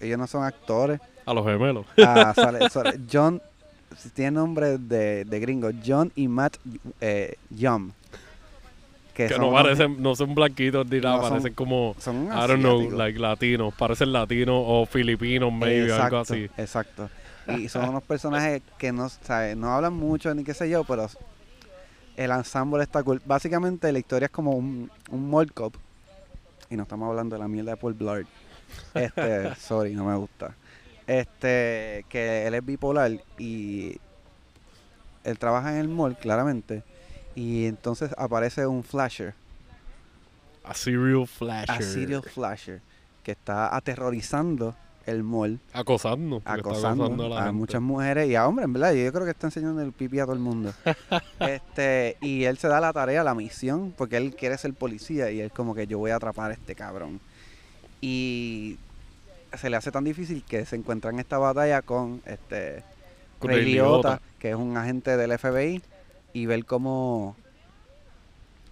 [0.00, 1.86] ellos no son actores, A los gemelos.
[2.04, 3.40] a, sale, sale John,
[4.14, 6.56] tiene nombre de, de gringo, John y Matt
[7.00, 7.92] eh, Yum.
[9.14, 12.48] Que son no parecen, no son blanquitos ni nada, No son- parecen como, son I
[12.48, 13.72] don't know, like latinos.
[13.74, 16.50] Parecen latinos o filipinos, maybe, algo así.
[16.56, 17.08] Exacto.
[17.46, 19.56] Y son unos personajes que no, ¿sabes?
[19.56, 21.08] no hablan mucho ni qué sé yo, pero
[22.16, 23.20] el ensamble está cool.
[23.24, 25.74] Básicamente la historia es como un, un mall cop.
[26.70, 28.26] Y no estamos hablando de la mierda de Paul Blart.
[28.94, 30.54] Este, sorry, no me gusta.
[31.06, 33.98] Este, que él es bipolar y
[35.24, 36.82] él trabaja en el mall, claramente.
[37.34, 39.34] Y entonces aparece un flasher,
[40.64, 41.70] A serial flasher.
[41.70, 42.80] a serial flasher,
[43.22, 44.74] que está aterrorizando
[45.06, 46.40] el mall Acosando.
[46.46, 48.92] acosando acosando a muchas mujeres y a hombres, en verdad.
[48.94, 50.72] Yo creo que está enseñando el pipí a todo el mundo.
[51.40, 55.40] este Y él se da la tarea, la misión, porque él quiere ser policía y
[55.40, 57.20] él como que yo voy a atrapar a este cabrón.
[58.00, 58.78] Y
[59.58, 62.82] se le hace tan difícil que se encuentra en esta batalla con este
[63.38, 65.82] Con Ray Ray Liotta, que es un agente del FBI,
[66.32, 67.36] y ver cómo,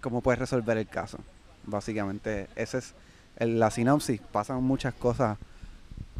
[0.01, 1.17] cómo puede resolver el caso.
[1.65, 2.93] Básicamente, esa es
[3.37, 4.19] el- la sinopsis.
[4.31, 5.37] Pasan muchas cosas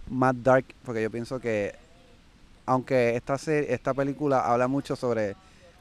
[0.10, 1.76] más dark, porque yo pienso que,
[2.66, 5.36] aunque esta, se- esta película habla mucho sobre...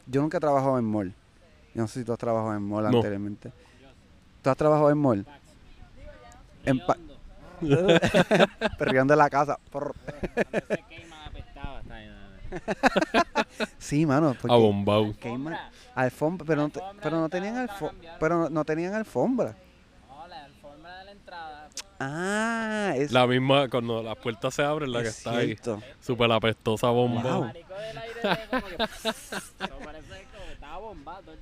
[0.06, 1.12] Yo nunca he trabajado en mall.
[1.74, 2.96] Yo no sé si tú has trabajado en mall No.
[2.98, 3.52] anteriormente.
[4.42, 5.26] ¿Tú has trabajado en mall?
[6.64, 6.96] En pa-
[8.78, 9.58] Perreando en la casa.
[13.78, 14.36] Sí, mano.
[14.48, 15.14] A bombao.
[15.94, 18.18] Alfombra, pero no, te- Alfombra pero no de tenían entrada alfo- para cambiar.
[18.18, 19.56] pero no, no tenían alfombra.
[20.08, 21.68] No, la alfombra de la entrada.
[21.72, 25.46] pues, Ah, es, La misma, cuando las puertas se abren, la que es está ahí.
[25.48, 25.82] cierto.
[26.00, 27.22] Súper apestosa bomba.
[27.22, 27.44] Wow.
[27.46, 27.52] de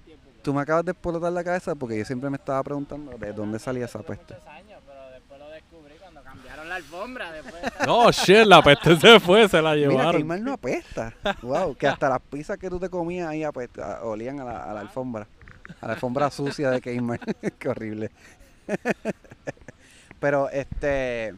[0.05, 0.31] tiempo.
[0.43, 3.59] Tú me acabas de explotar la cabeza porque yo siempre me estaba preguntando de dónde
[3.59, 4.35] salía esa peste.
[4.49, 7.33] Años, pero después lo descubrí cuando cambiaron la alfombra.
[7.33, 10.13] Después de No, shit, la peste se fue, se la Mira, llevaron.
[10.13, 11.15] Keymar no apesta.
[11.43, 14.75] Wow, que hasta las pizzas que tú te comías ahí apesta, olían a la, a
[14.75, 15.27] la alfombra.
[15.81, 17.21] A la alfombra sucia de Keymar.
[17.59, 18.11] Qué horrible.
[20.21, 21.35] pero este,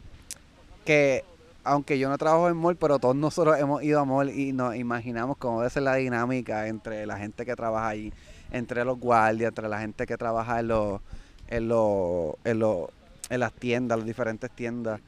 [0.85, 1.23] que
[1.63, 4.75] aunque yo no trabajo en mall, pero todos nosotros hemos ido a mall y nos
[4.75, 8.13] imaginamos cómo debe ser la dinámica entre la gente que trabaja ahí,
[8.51, 11.01] entre los guardias, entre la gente que trabaja en los,
[11.47, 12.89] en los, en los,
[13.29, 14.99] en las tiendas, las diferentes tiendas.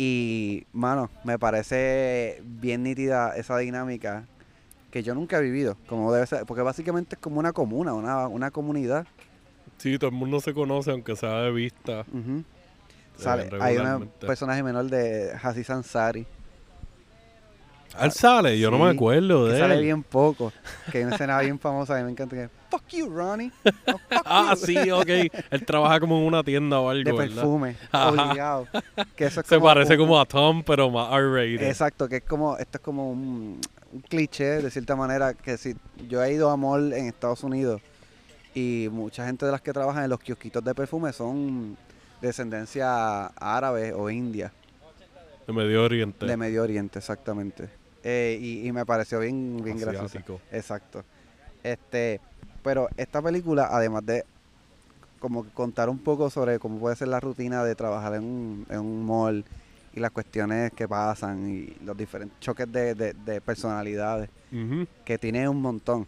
[0.00, 4.26] Y, mano, me parece bien nítida esa dinámica
[4.92, 8.28] que yo nunca he vivido, como debe ser, porque básicamente es como una comuna, una,
[8.28, 9.06] una comunidad.
[9.76, 12.00] Sí, todo el mundo se conoce, aunque sea de vista.
[12.00, 12.44] Eh,
[13.16, 16.24] Sale, hay un personaje menor de Hassan Ansari,
[18.00, 19.82] Él sale, yo no me acuerdo que de sale él.
[19.82, 20.52] bien poco,
[20.92, 23.50] que hay una escena bien famosa y me encanta que Fuck you, Ronnie.
[23.86, 24.66] No, fuck Ah, you".
[24.66, 25.08] sí, ok.
[25.50, 27.34] Él trabaja como en una tienda o de algo, ¿verdad?
[27.34, 28.68] perfume, obligado.
[29.16, 31.62] Que eso es Se parece un- como a Tom, pero más R-rated.
[31.68, 33.60] Exacto, que es como, esto es como un,
[33.92, 35.74] un cliché de cierta manera, que si
[36.08, 37.80] yo he ido a mall en Estados Unidos
[38.54, 41.76] Y mucha gente de las que trabajan en los kiosquitos de perfume son
[42.20, 44.52] de descendencia árabe o india,
[45.46, 46.26] De Medio Oriente.
[46.26, 47.68] de Medio Oriente, exactamente.
[48.02, 50.06] Eh, y, y me pareció bien, bien graciosa.
[50.06, 50.40] asiático.
[50.52, 51.04] Exacto.
[51.62, 52.20] Este,
[52.62, 54.24] pero esta película, además de
[55.20, 58.66] como que contar un poco sobre cómo puede ser la rutina de trabajar en un,
[58.70, 59.44] en un mall
[59.92, 64.30] y las cuestiones que pasan y los diferentes choques de, de- de personalidades,
[65.04, 66.06] que tiene un montón.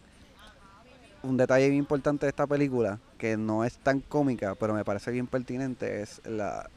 [1.23, 5.11] Un detalle bien importante de esta película, que no es tan cómica, pero me parece
[5.11, 6.69] bien pertinente, es la,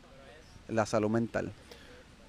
[0.67, 1.51] la salud mental.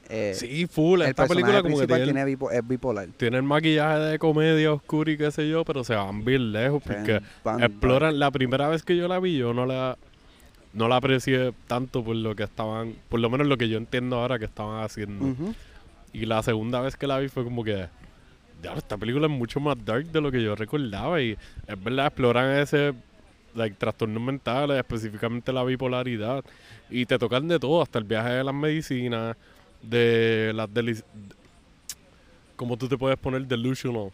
[0.09, 1.01] Eh, Sí, full.
[1.03, 3.09] el Esta película como que tiene, tiene bipo- es bipolar.
[3.17, 6.83] tiene el maquillaje de comedia oscura y qué sé yo, pero se van bien lejos
[6.83, 8.19] porque Van- exploran.
[8.19, 9.97] La primera vez que yo la vi, yo no la
[10.75, 14.17] no la aprecié tanto por lo que estaban, por lo menos lo que yo entiendo
[14.17, 15.25] ahora que estaban haciendo.
[15.27, 15.55] Ujú.
[16.13, 17.87] Y la segunda vez que la vi fue como que,
[18.61, 21.37] "Diablo, esta película es mucho más dark de lo que yo recordaba y
[21.69, 22.93] es verdad, exploran ese,
[23.55, 26.45] like, trastornos mentales, específicamente la bipolaridad
[26.91, 29.37] y te tocan de todo, hasta el viaje de las medicinas,
[29.89, 31.03] de las deli-
[32.57, 34.13] como tú te puedes poner delusional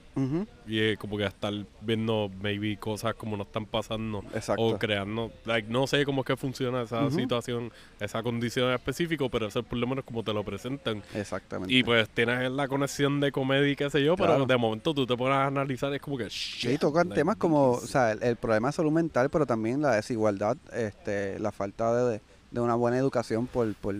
[0.66, 1.52] y eh, como que estar
[1.82, 4.62] viendo maybe cosas como no están pasando Exacto.
[4.62, 9.28] o creando, like, no sé cómo es que funciona esa situación, esa condición en específico,
[9.28, 11.02] pero eso es por lo menos como te lo presentan.
[11.14, 11.72] Exactamente.
[11.74, 14.32] Y pues tienes la conexión de comedia y qué sé yo, Claro.
[14.32, 16.70] pero de momento tú te pones a analizar, es como que shit.
[16.70, 19.82] Sí, tocan like, temas como, o sea, el, el problema de salud mental, pero también
[19.82, 23.96] la desigualdad, este, la falta de, de una buena educación por, por,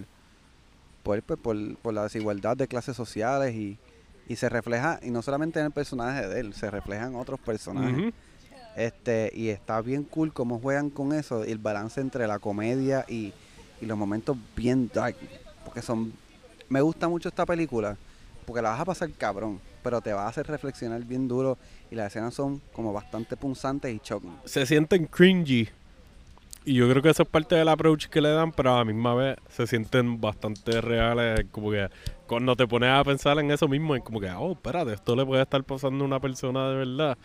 [1.03, 3.79] por, pues, por- por la desigualdad de clases sociales y,
[4.29, 7.39] y se refleja, y no solamente en el personaje de él, se refleja en otros
[7.41, 8.13] personajes.
[8.77, 13.33] Este, y está bien cool cómo juegan con eso, el balance entre la comedia y,
[13.81, 15.17] y los momentos bien dark.
[15.65, 16.13] Porque son.
[16.69, 17.97] Me gusta mucho esta película,
[18.47, 21.59] porque la vas a pasar cabrón, pero te va a hacer reflexionar bien duro.
[21.91, 24.37] Y las escenas son como bastante punzantes y shocking.
[24.45, 25.69] Se sienten cringy.
[26.65, 28.85] Y yo creo que eso es parte del approach que le dan, pero a la
[28.85, 31.47] misma vez se sienten bastante reales.
[31.51, 31.89] Como que
[32.27, 35.25] cuando te pones a pensar en eso mismo, es como que, oh, espérate, esto le
[35.25, 37.19] puede estar pasando a una persona de verdad.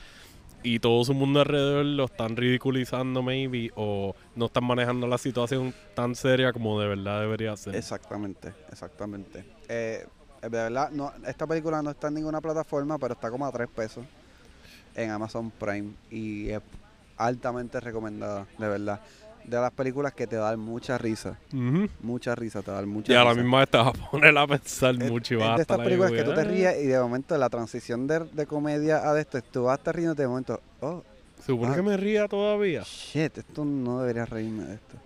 [0.63, 5.73] Y todo su mundo alrededor lo están ridiculizando, maybe, o no están manejando la situación
[5.93, 7.75] tan seria como de verdad debería ser.
[7.75, 9.45] Exactamente, exactamente.
[9.67, 10.07] Eh,
[10.41, 13.67] de verdad, no, esta película no está en ninguna plataforma, pero está como a tres
[13.67, 14.05] pesos
[14.95, 16.61] en Amazon Prime y es
[17.17, 19.01] altamente recomendada, de verdad.
[19.47, 21.37] De las películas que te dan mucha risa,
[22.01, 23.33] mucha risa, te dan mucha Y a risa.
[23.35, 25.55] la misma vez te vas a poner a pensar Es- mucho y es vas a
[25.57, 29.09] de estas películas que tú te ríes y de momento la transición de, de comedia
[29.09, 31.03] a esto, tú vas a estar riendo de momento, oh,
[31.45, 31.75] ¿Supone Ah.
[31.75, 32.81] que me ría todavía?
[32.83, 34.97] shit, esto no debería reírme de esto.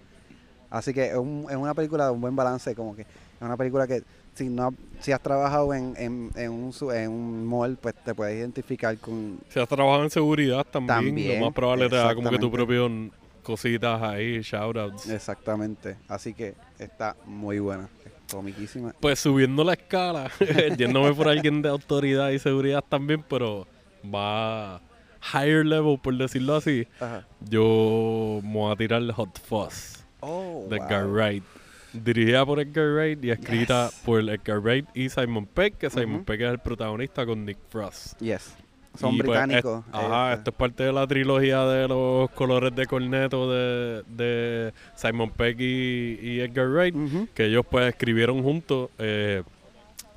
[0.69, 3.07] Así que es, un- es una película de un buen balance, como que es
[3.41, 4.03] una película que
[4.35, 8.37] si no si has trabajado en, en, en un, en un mall, pues te puedes
[8.37, 9.39] identificar con...
[9.49, 12.49] Si has trabajado en seguridad también, También, lo más probable te da como que tu
[12.51, 12.89] propio
[13.43, 15.09] cositas ahí, shoutouts.
[15.09, 15.97] Exactamente.
[16.07, 17.89] Así que está muy buena,
[18.31, 18.93] comiquísima.
[18.99, 20.31] Pues subiendo la escala,
[20.77, 23.67] yéndome por alguien de autoridad y seguridad también, pero
[24.03, 24.81] va
[25.33, 26.87] higher level, por decirlo así.
[26.99, 27.25] Ajá.
[27.41, 30.85] Yo me voy a tirar Hot Fuzz Oh, de wow.
[30.85, 31.43] Edgar Wright.
[31.91, 34.01] Dirigida por Edgar Wright y escrita Yes.
[34.05, 36.25] por Edgar Wright y Simon Peck, que Simon Ujú.
[36.25, 38.19] Peck es el protagonista con Nick Frost.
[38.19, 38.53] Yes.
[38.99, 39.83] Son Y, pues, británicos.
[39.87, 44.73] es- ajá, esto es parte de la trilogía de los colores de corneto de, de
[44.95, 46.95] Simon Peck y, y Edgar Wright,
[47.33, 49.43] que ellos pues escribieron juntos eh,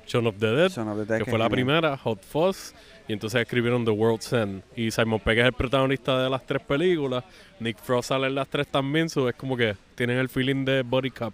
[0.05, 2.73] Shaun of the Dead, Son of the Dead, que fue la primera, Hot Fuzz,
[3.07, 4.61] y entonces escribieron The World's End.
[4.75, 7.23] Y Simon Peck es el protagonista de las tres películas,
[7.61, 10.81] Nick Frost sale en las tres también, so es como que tienen el feeling de
[10.81, 11.33] Body Cup.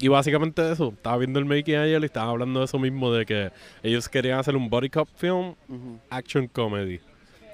[0.00, 3.26] Y básicamente eso, estaba viendo el making ayer y estaban hablando de eso mismo, de
[3.26, 3.50] que
[3.82, 5.54] ellos querían hacer un Body Cup film,
[6.10, 7.00] action comedy.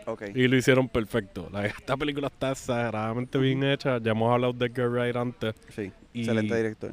[0.07, 0.25] Ok.
[0.35, 1.49] Y lo hicieron perfecto.
[1.51, 3.99] La- esta película está exageradamente bien hecha.
[3.99, 5.55] Ya hemos hablado de Edgar Wright antes.
[5.75, 5.91] Sí.
[6.13, 6.91] y- Excelente director.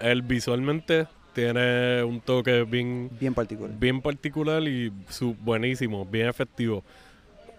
[0.00, 3.78] Él visualmente tiene un toque bien, Bien particular.
[3.78, 6.82] bien particular y su, buenísimo, bien efectivo.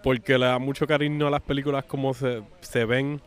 [0.02, 3.20] Porque le da mucho cariño a las películas como se, se ven,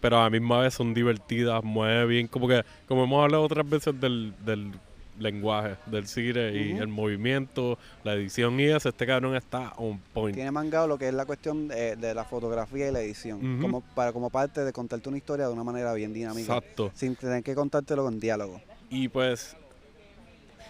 [0.00, 2.26] pero a la misma vez son divertidas, mueve bien.
[2.26, 4.72] Como que, como hemos hablado otras veces del, del
[5.18, 10.34] lenguaje, del cine y el movimiento, la edición y eso, este cabrón está on point.
[10.34, 13.60] Tiene mangado lo que es la cuestión de, de la fotografía y la edición.
[13.60, 16.56] Como para como parte de contarte una historia de una manera bien dinámica.
[16.56, 16.90] Exacto.
[16.94, 18.60] Sin tener que contártelo con diálogo.
[18.88, 19.56] Y pues,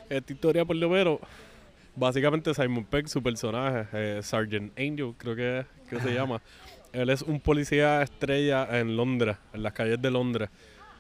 [0.09, 1.18] esta historia por lo menos,
[1.95, 6.43] básicamente Simon Peck, su personaje, eh, Sergeant Angel, creo que, que se llama,
[6.93, 10.51] él es un policía estrella en Londres, en las calles de Londres.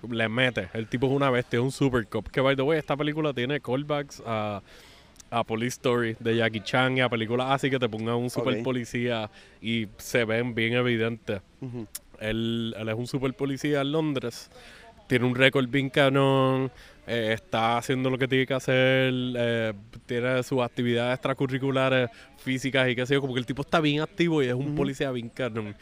[0.08, 2.28] Le mete, el tipo es una bestia, es un super cop.
[2.28, 4.62] Que by the way, esta película tiene callbacks a,
[5.30, 8.62] a Police Story de Jackie Chan y a películas así que te pongan un super
[8.62, 9.30] policía
[9.60, 11.42] y se ven bien evidentes.
[12.18, 14.50] Él es un super policía en Londres.
[15.06, 16.70] Tiene un récord bien canon.
[17.10, 19.12] Eh, está haciendo lo que tiene que hacer.
[19.36, 19.72] eh,
[20.06, 23.20] tiene sus actividades extracurriculares físicas y qué sé yo.
[23.20, 25.74] Como que el tipo está bien activo y es un policía bien canon.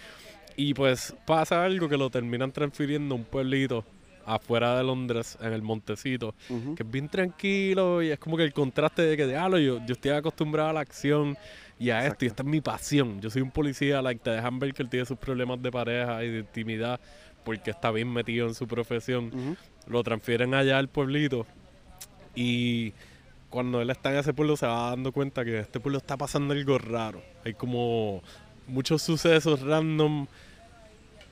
[0.57, 3.85] Y pues pasa algo que lo terminan transfiriendo a un pueblito
[4.24, 6.35] afuera de Londres, en el Montecito
[6.76, 9.93] que es bien tranquilo y es como que el contraste de que diablo, yo, yo
[9.95, 11.37] estoy acostumbrado a la acción
[11.79, 13.20] y a esto, y esta es mi pasión.
[13.20, 16.24] Yo soy un policía, like, te dejan ver que él tiene sus problemas de pareja
[16.24, 17.01] y de intimidad
[17.45, 19.57] porque está bien metido en su profesión.
[19.89, 21.47] Lo transfieren allá al pueblito
[22.34, 22.93] y
[23.51, 26.16] cuando él está en ese pueblo se va dando cuenta que en este pueblo está
[26.16, 27.22] pasando algo raro.
[27.45, 28.22] Hay como
[28.66, 30.26] muchos sucesos random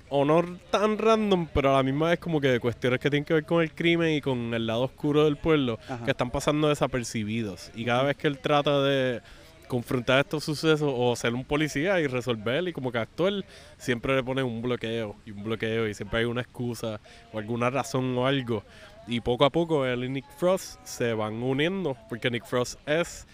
[0.09, 3.35] o no tan random, pero a la misma vez como que cuestiones que tienen que
[3.35, 6.05] ver con el crimen y con el lado oscuro del pueblo Ajá.
[6.05, 7.71] que están pasando desapercibidos.
[7.75, 9.21] Y cada vez que él trata de
[9.69, 13.45] confrontar estos sucesos o ser un policía y resolver y como que actuar,
[13.79, 17.01] siempre le ponen un bloqueo y un bloqueo y siempre hay una excusa
[17.33, 18.63] o alguna razón o algo.
[19.09, 23.27] Y poco a poco él y Nick Frost se van uniendo porque Nick Frost es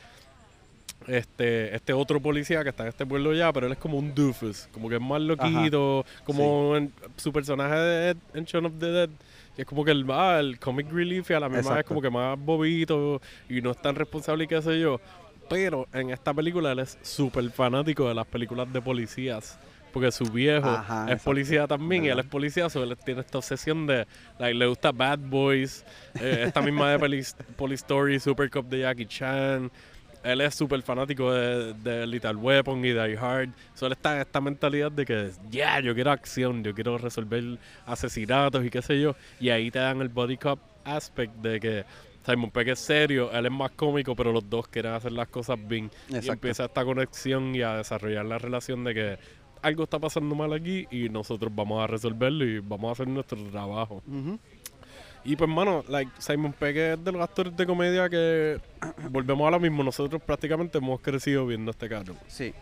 [1.08, 4.14] este, este otro policía que está en este pueblo ya, pero él es como un
[4.14, 8.72] doofus, como que es más loquito, como en- su personaje de Ed en Shaun of
[8.78, 9.10] the Dead,
[9.56, 11.88] que es como que el, ah, el comic relief y a la misma vez Exacto.
[11.88, 15.00] como que más bobito y no es tan responsable y qué sé yo.
[15.48, 19.58] Pero en esta película él es súper fanático de las películas de policías.
[19.92, 23.36] Porque su viejo Ajá, es policía también y él es policía, so él tiene esta
[23.36, 24.06] obsesión de,
[24.38, 25.84] like, le gusta Bad Boys,
[26.18, 29.70] eh, esta misma de Police, Police Story, Super Cup de Jackie Chan.
[30.24, 33.50] Él es súper fanático de, de Little Weapon y Die Hard.
[33.74, 37.58] So él está en esta mentalidad de que, ya, yo quiero acción, yo quiero resolver
[37.84, 39.14] asesinatos y qué sé yo.
[39.40, 41.84] Y ahí te dan el body cop aspect de que
[42.24, 45.58] Simon Pegg es serio, él es más cómico, pero los dos quieren hacer las cosas
[45.66, 45.90] bien.
[46.08, 49.18] Y empieza esta conexión y a desarrollar la relación de que
[49.62, 53.38] algo está pasando mal aquí y nosotros vamos a resolverlo y vamos a hacer nuestro
[53.50, 54.02] trabajo.
[55.24, 58.60] Y pues, mano, like, Simon Pegg es de los actores de comedia que
[59.10, 59.84] volvemos a lo mismo.
[59.84, 62.16] Nosotros prácticamente hemos crecido viendo este carro.
[62.26, 62.52] Sí.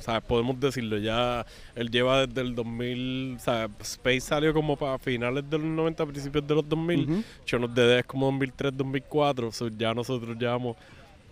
[0.00, 1.44] Sea, podemos decirlo, ya
[1.74, 6.06] él lleva desde el 2000, o sea, Space salió como para finales de los 90,
[6.06, 7.02] principios de los 2000.
[7.10, 7.22] Ujú.
[7.46, 9.52] Shaun of the Dead es como 2003, 2004.
[9.52, 10.76] So ya nosotros llevamos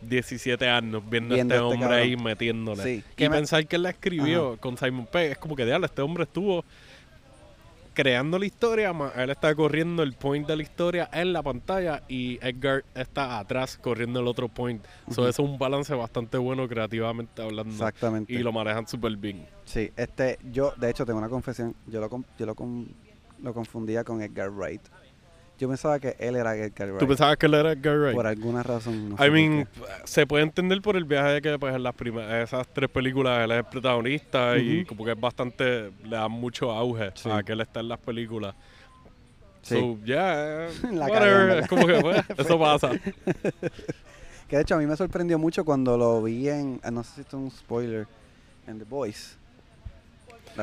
[0.03, 2.25] 17 años viendo, Viendo a este este hombre ahí cabrón.
[2.25, 2.83] metiéndole.
[2.85, 3.03] Sí.
[3.17, 6.03] Y me- pensar que él la escribió con Simon Pegg es como que, diablo, este
[6.03, 6.65] hombre estuvo
[8.03, 12.39] creando la historia, él está corriendo el point de la historia en la pantalla y
[12.41, 14.85] Edgar está atrás corriendo el otro point.
[15.11, 17.73] Eso es un balance bastante bueno creativamente hablando.
[17.73, 18.33] Exactamente.
[18.33, 19.45] Y lo manejan súper bien.
[19.65, 21.75] Sí, este, yo de hecho tengo una confesión.
[21.89, 22.55] Yo lo, con- yo lo,
[23.43, 24.83] lo confundía con Edgar Wright.
[25.59, 27.01] Yo pensaba que él era Edgar Wright.
[27.01, 28.15] ¿Tú pensabas que él era Edgar Wright?
[28.15, 29.11] Por alguna razón.
[29.11, 29.69] No sé I mean,
[30.05, 33.45] se puede entender por el viaje de que pues en las primeras esas tres películas
[33.45, 34.89] él es el protagonista y Ujú.
[34.91, 37.29] como que es bastante le da mucho auge Sí.
[37.31, 38.55] a que él está en las películas.
[39.63, 39.75] Sí.
[39.81, 41.59] So, yeah, La whatever, ¿verdad?
[41.59, 42.93] es como que pues, eso pasa.
[44.49, 46.81] Que de hecho a mí me sorprendió mucho cuando lo vi en.
[46.85, 48.07] ah, No sé si esto es un spoiler.
[48.67, 49.35] En The Voice.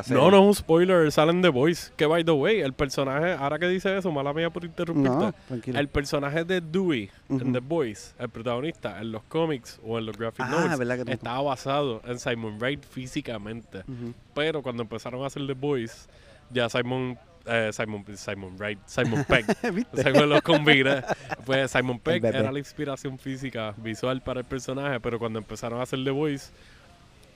[0.10, 1.92] No, no es un spoiler, salen The Voice.
[1.96, 5.34] Que by the way, el personaje, ahora que dice eso, mala mía por interrumpirte.
[5.72, 5.80] No.
[5.80, 10.18] El personaje de Dewey en The Voice, el protagonista, en los cómics o en los
[10.18, 13.80] graphic Ah, novels, ¿verdad que estaba basado en Simon Wright físicamente.
[13.80, 14.14] Ujú.
[14.34, 16.10] Pero cuando empezaron a hacer The Boys,
[16.50, 19.26] ya Simon, eh, Simon, Simon Wright, Simon
[19.74, 20.04] ¿Viste?
[20.04, 21.02] Simon los combiné.
[21.46, 22.28] Pues Simon bebé.
[22.30, 26.52] era la inspiración física, visual para el personaje, pero cuando empezaron a hacer The Boys,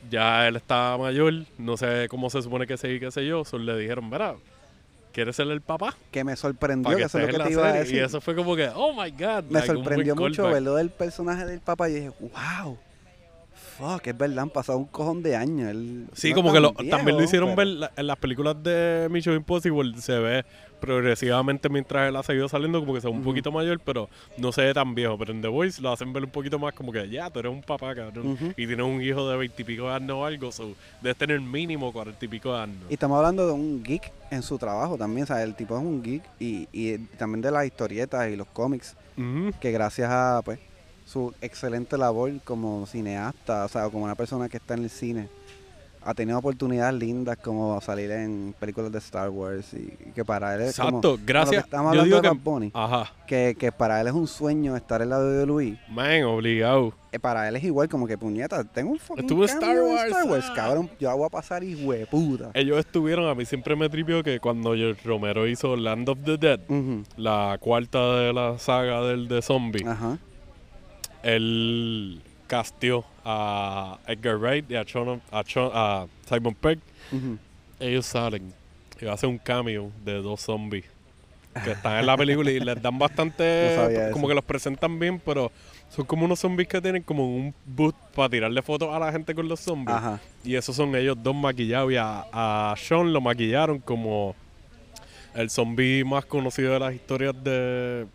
[0.10, 3.64] ya él estaba mayor, no sé cómo se supone que se qué sé yo, solo
[3.74, 4.36] le dijeron, verá,
[5.12, 5.96] ¿quieres ser el papá?
[6.12, 7.96] Que me sorprendió, que que eso es lo que te iba a decir.
[7.96, 9.44] Y eso fue como que, oh my god.
[9.50, 10.54] me like, sorprendió mucho callback.
[10.54, 12.78] verlo del personaje del papá y dije, wow.
[13.78, 15.70] Fuck, es verdad, han pasado un cojón de años.
[15.70, 18.62] él Sí, no como que lo- también lo hicieron pero- ver la- en las películas
[18.62, 19.94] de Mission Impossible.
[20.02, 20.44] Se ve
[20.80, 24.52] progresivamente mientras él ha seguido saliendo, como que se ve un poquito mayor, pero no
[24.52, 25.18] se ve tan viejo.
[25.18, 27.52] Pero en The Voice lo hacen ver un poquito más como que ya, tú eres
[27.52, 28.38] un papá, cabrón.
[28.56, 32.24] Y tienes un hijo de veintipico de años o algo, so, debes tener mínimo cuarenta
[32.24, 32.78] y pico de años.
[32.90, 35.84] Y estamos hablando de un geek en su trabajo también, o sea, el tipo es
[35.84, 38.96] un geek y, y también de las historietas y los cómics,
[39.60, 40.60] que gracias a pues
[41.06, 45.28] su excelente labor como cineasta, o sea, como una persona que está en el cine,
[46.02, 50.56] ha tenido oportunidades lindas como salir en películas de Star Wars y, y que para
[50.56, 51.56] él es Exacto, como gracias.
[51.56, 52.28] lo que estamos hablando de que.
[52.30, 55.78] Bad Bunny, Ajá, que, que para él es un sueño estar en la de Luis.
[55.90, 56.94] man, obligado.
[57.12, 60.26] Eh, para él es igual como que puñeta, tengo un fucking Estuvo Star Wars, Star
[60.26, 60.54] Wars, ah.
[60.56, 61.76] cabrón, yo voy a pasar y
[62.10, 62.52] puta.
[62.54, 66.38] Ellos estuvieron, a mí siempre me tripió que cuando George Romero hizo Land of the
[66.38, 66.60] Dead,
[67.18, 70.18] la cuarta de la saga del de zombie, Ajá.
[71.24, 76.80] él casteó a Edgar Wright y a, Sean- a Sean- a Simon Pegg.
[77.12, 77.38] ujú.
[77.80, 78.52] Ellos salen.
[79.00, 80.84] Y ser un cameo de dos zombies
[81.64, 83.76] que están en la película y les dan bastante.
[84.12, 84.28] como eso.
[84.28, 85.50] que los presentan bien, pero
[85.90, 89.34] son como unos zombies que tienen como un boot para tirarle fotos a la gente
[89.34, 89.96] con los zombies.
[89.96, 90.20] Ajá.
[90.44, 91.92] Y esos son ellos dos maquillados.
[91.94, 94.36] Y a, a Sean lo maquillaron como
[95.34, 98.06] el zombie más conocido de las historias de,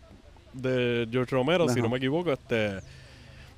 [0.53, 2.81] de George Romero, si no me equivoco, este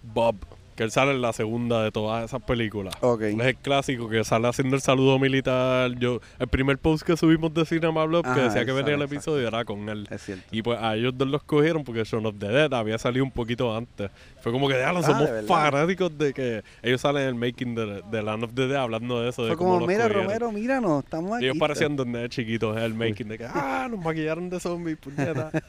[0.02, 0.36] Bob.
[0.76, 2.94] Que él sale en la segunda de todas esas películas.
[3.00, 3.22] Ok.
[3.22, 5.90] Él Es el clásico que sale haciendo el saludo militar.
[5.98, 9.48] Yo, el primer post que subimos de Cinema Blog que decía que venía el episodio
[9.48, 10.06] era con él.
[10.10, 10.44] Es cierto.
[10.50, 13.30] Y pues a ellos dos los cogieron porque Shaun of the Dead había salido un
[13.30, 14.10] poquito antes.
[14.42, 17.74] Fue como que, déjalo, Ah, somos ¿de fanáticos de que ellos salen en el making
[17.74, 19.42] de, de Land of the Dead hablando de eso.
[19.44, 20.24] de Fue cómo como, los mira, cogieron".
[20.26, 21.46] Romero, míranos, estamos aquí.
[21.46, 25.50] Ellos parecían donde de chiquitos el making de que, ah, nos maquillaron de zombies, puñeta.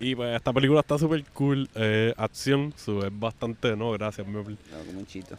[0.00, 1.68] y pues esta película está súper cool.
[1.74, 4.52] eh, acción, su es bastante, no, gracias, mi amor.
[4.52, 5.36] No, como un chito.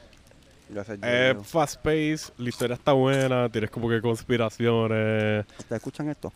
[0.70, 1.44] Gracias, Es Julio.
[1.44, 6.32] fast pace, la historia está buena, tienes como que conspiraciones, ¿Ustedes escuchan esto?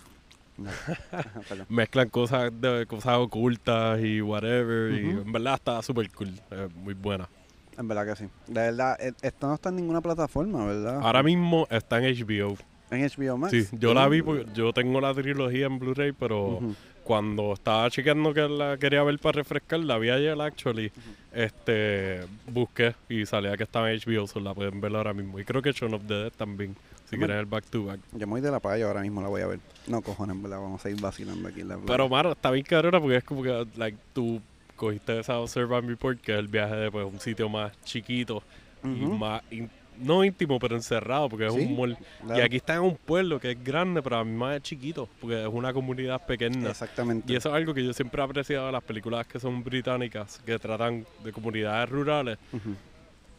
[0.57, 0.69] No.
[1.69, 4.91] Mezclan cosas de cosas ocultas y whatever.
[4.93, 6.31] Y en verdad está súper cool,
[6.75, 7.29] muy buena.
[7.77, 8.29] En verdad que sí.
[8.47, 10.99] De verdad, e- esto no está en ninguna plataforma, ¿verdad?
[11.01, 12.55] Ahora mismo está en HBO.
[12.89, 13.51] En HBO Max.
[13.51, 14.25] Sí, yo la vi Uh.
[14.25, 16.59] porque yo tengo la trilogía en Blu-ray, pero.
[17.05, 20.91] Cuando estaba chequeando que la quería ver para refrescar, la vi ayer actually,
[21.31, 25.39] este busqué y salía que estaba en HBO, so la pueden ver ahora mismo.
[25.39, 26.75] Y creo que Shaun of the Dead también,
[27.09, 27.99] si quieren el back to back.
[28.13, 29.59] Yo me voy de la playa ahora mismo, la voy a ver.
[29.87, 31.87] No, cojones, verdad, vamos a ir vacilando aquí en la playa.
[31.87, 34.41] Pero mano, está bien cabrona porque es como que like, tú
[34.75, 38.41] cogiste esa Observe and Report, que es el viaje de pues, un sitio más chiquito
[38.83, 38.87] y
[39.19, 41.97] más in- no íntimo, pero encerrado, porque es Sí, un mall.
[42.21, 42.39] claro.
[42.39, 45.07] Y aquí está en un pueblo que es grande, pero a mí más es chiquito,
[45.21, 46.69] porque es una comunidad pequeña.
[46.69, 47.31] Exactamente.
[47.31, 50.39] Y eso es algo que yo siempre he apreciado de las películas que son británicas,
[50.45, 52.37] que tratan de comunidades rurales.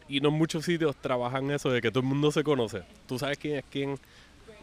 [0.09, 2.83] Y no en muchos sitios trabajan eso de que todo el mundo se conoce.
[3.07, 3.99] Tú sabes quién es quién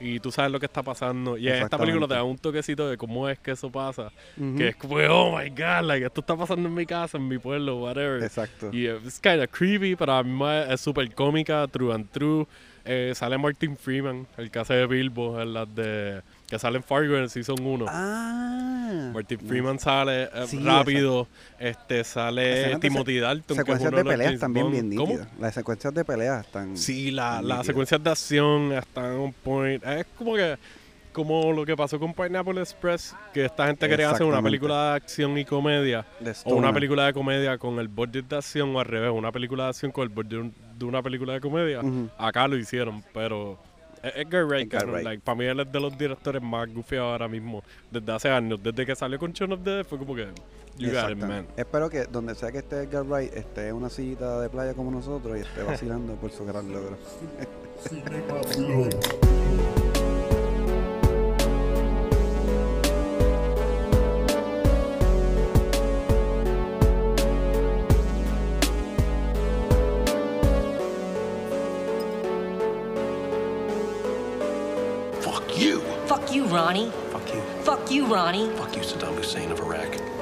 [0.01, 1.37] y tú sabes lo que está pasando.
[1.37, 4.11] Y en esta película te da un toquecito de cómo es que eso pasa.
[4.37, 4.57] Ujú.
[4.57, 7.39] Que es como, oh my god, like, esto está pasando en mi casa, en mi
[7.39, 8.23] pueblo, whatever.
[8.23, 8.71] Exacto.
[8.73, 12.47] Y es kind of creepy, pero a mí me- es súper cómica, true and true.
[12.85, 16.21] Eh, sale Martin Freeman, el que hace de Bilbo, en las de,
[16.55, 17.87] que sale en Fargo en el Season 1.
[17.89, 19.11] Ah.
[19.13, 19.41] Martin.
[19.41, 21.27] Freeman sale eh, Sí, rápido,
[21.59, 25.27] este sale Timothy Dalton, que es Secuencias uno de peleas también bien nítidas.
[25.41, 26.77] Las secuencias de peleas están.
[26.77, 29.85] Sí, la, las secuencias de acción están on point.
[29.85, 30.57] Es como que
[31.13, 34.97] como lo que pasó con Pineapple Express, que esta gente quería hacer una película de
[34.97, 36.05] acción y comedia,
[36.45, 39.65] o una película de comedia con el budget de acción, o al revés, una película
[39.65, 41.81] de acción con el budget de un- de una película de comedia.
[42.19, 43.59] Acá lo hicieron, pero
[44.15, 45.05] Edgar Wright, Edgar Wright.
[45.05, 48.61] like, para mí él es de los directores más gufiados ahora mismo, desde hace años,
[48.63, 50.29] desde que salió con Shaun of the Dead, fue como que,
[50.77, 51.47] you got it, man.
[51.57, 54.91] Espero que donde sea que esté Edgar Wright esté en una sillita de playa como
[54.91, 56.97] nosotros y esté vacilando por su gran logro.
[76.15, 76.93] Fuck you, Ronnie.
[77.11, 77.41] Fuck you.
[77.65, 78.49] Fuck you, Ronnie.
[78.51, 80.14] Fuck you, Saddam Hussein of Iraq.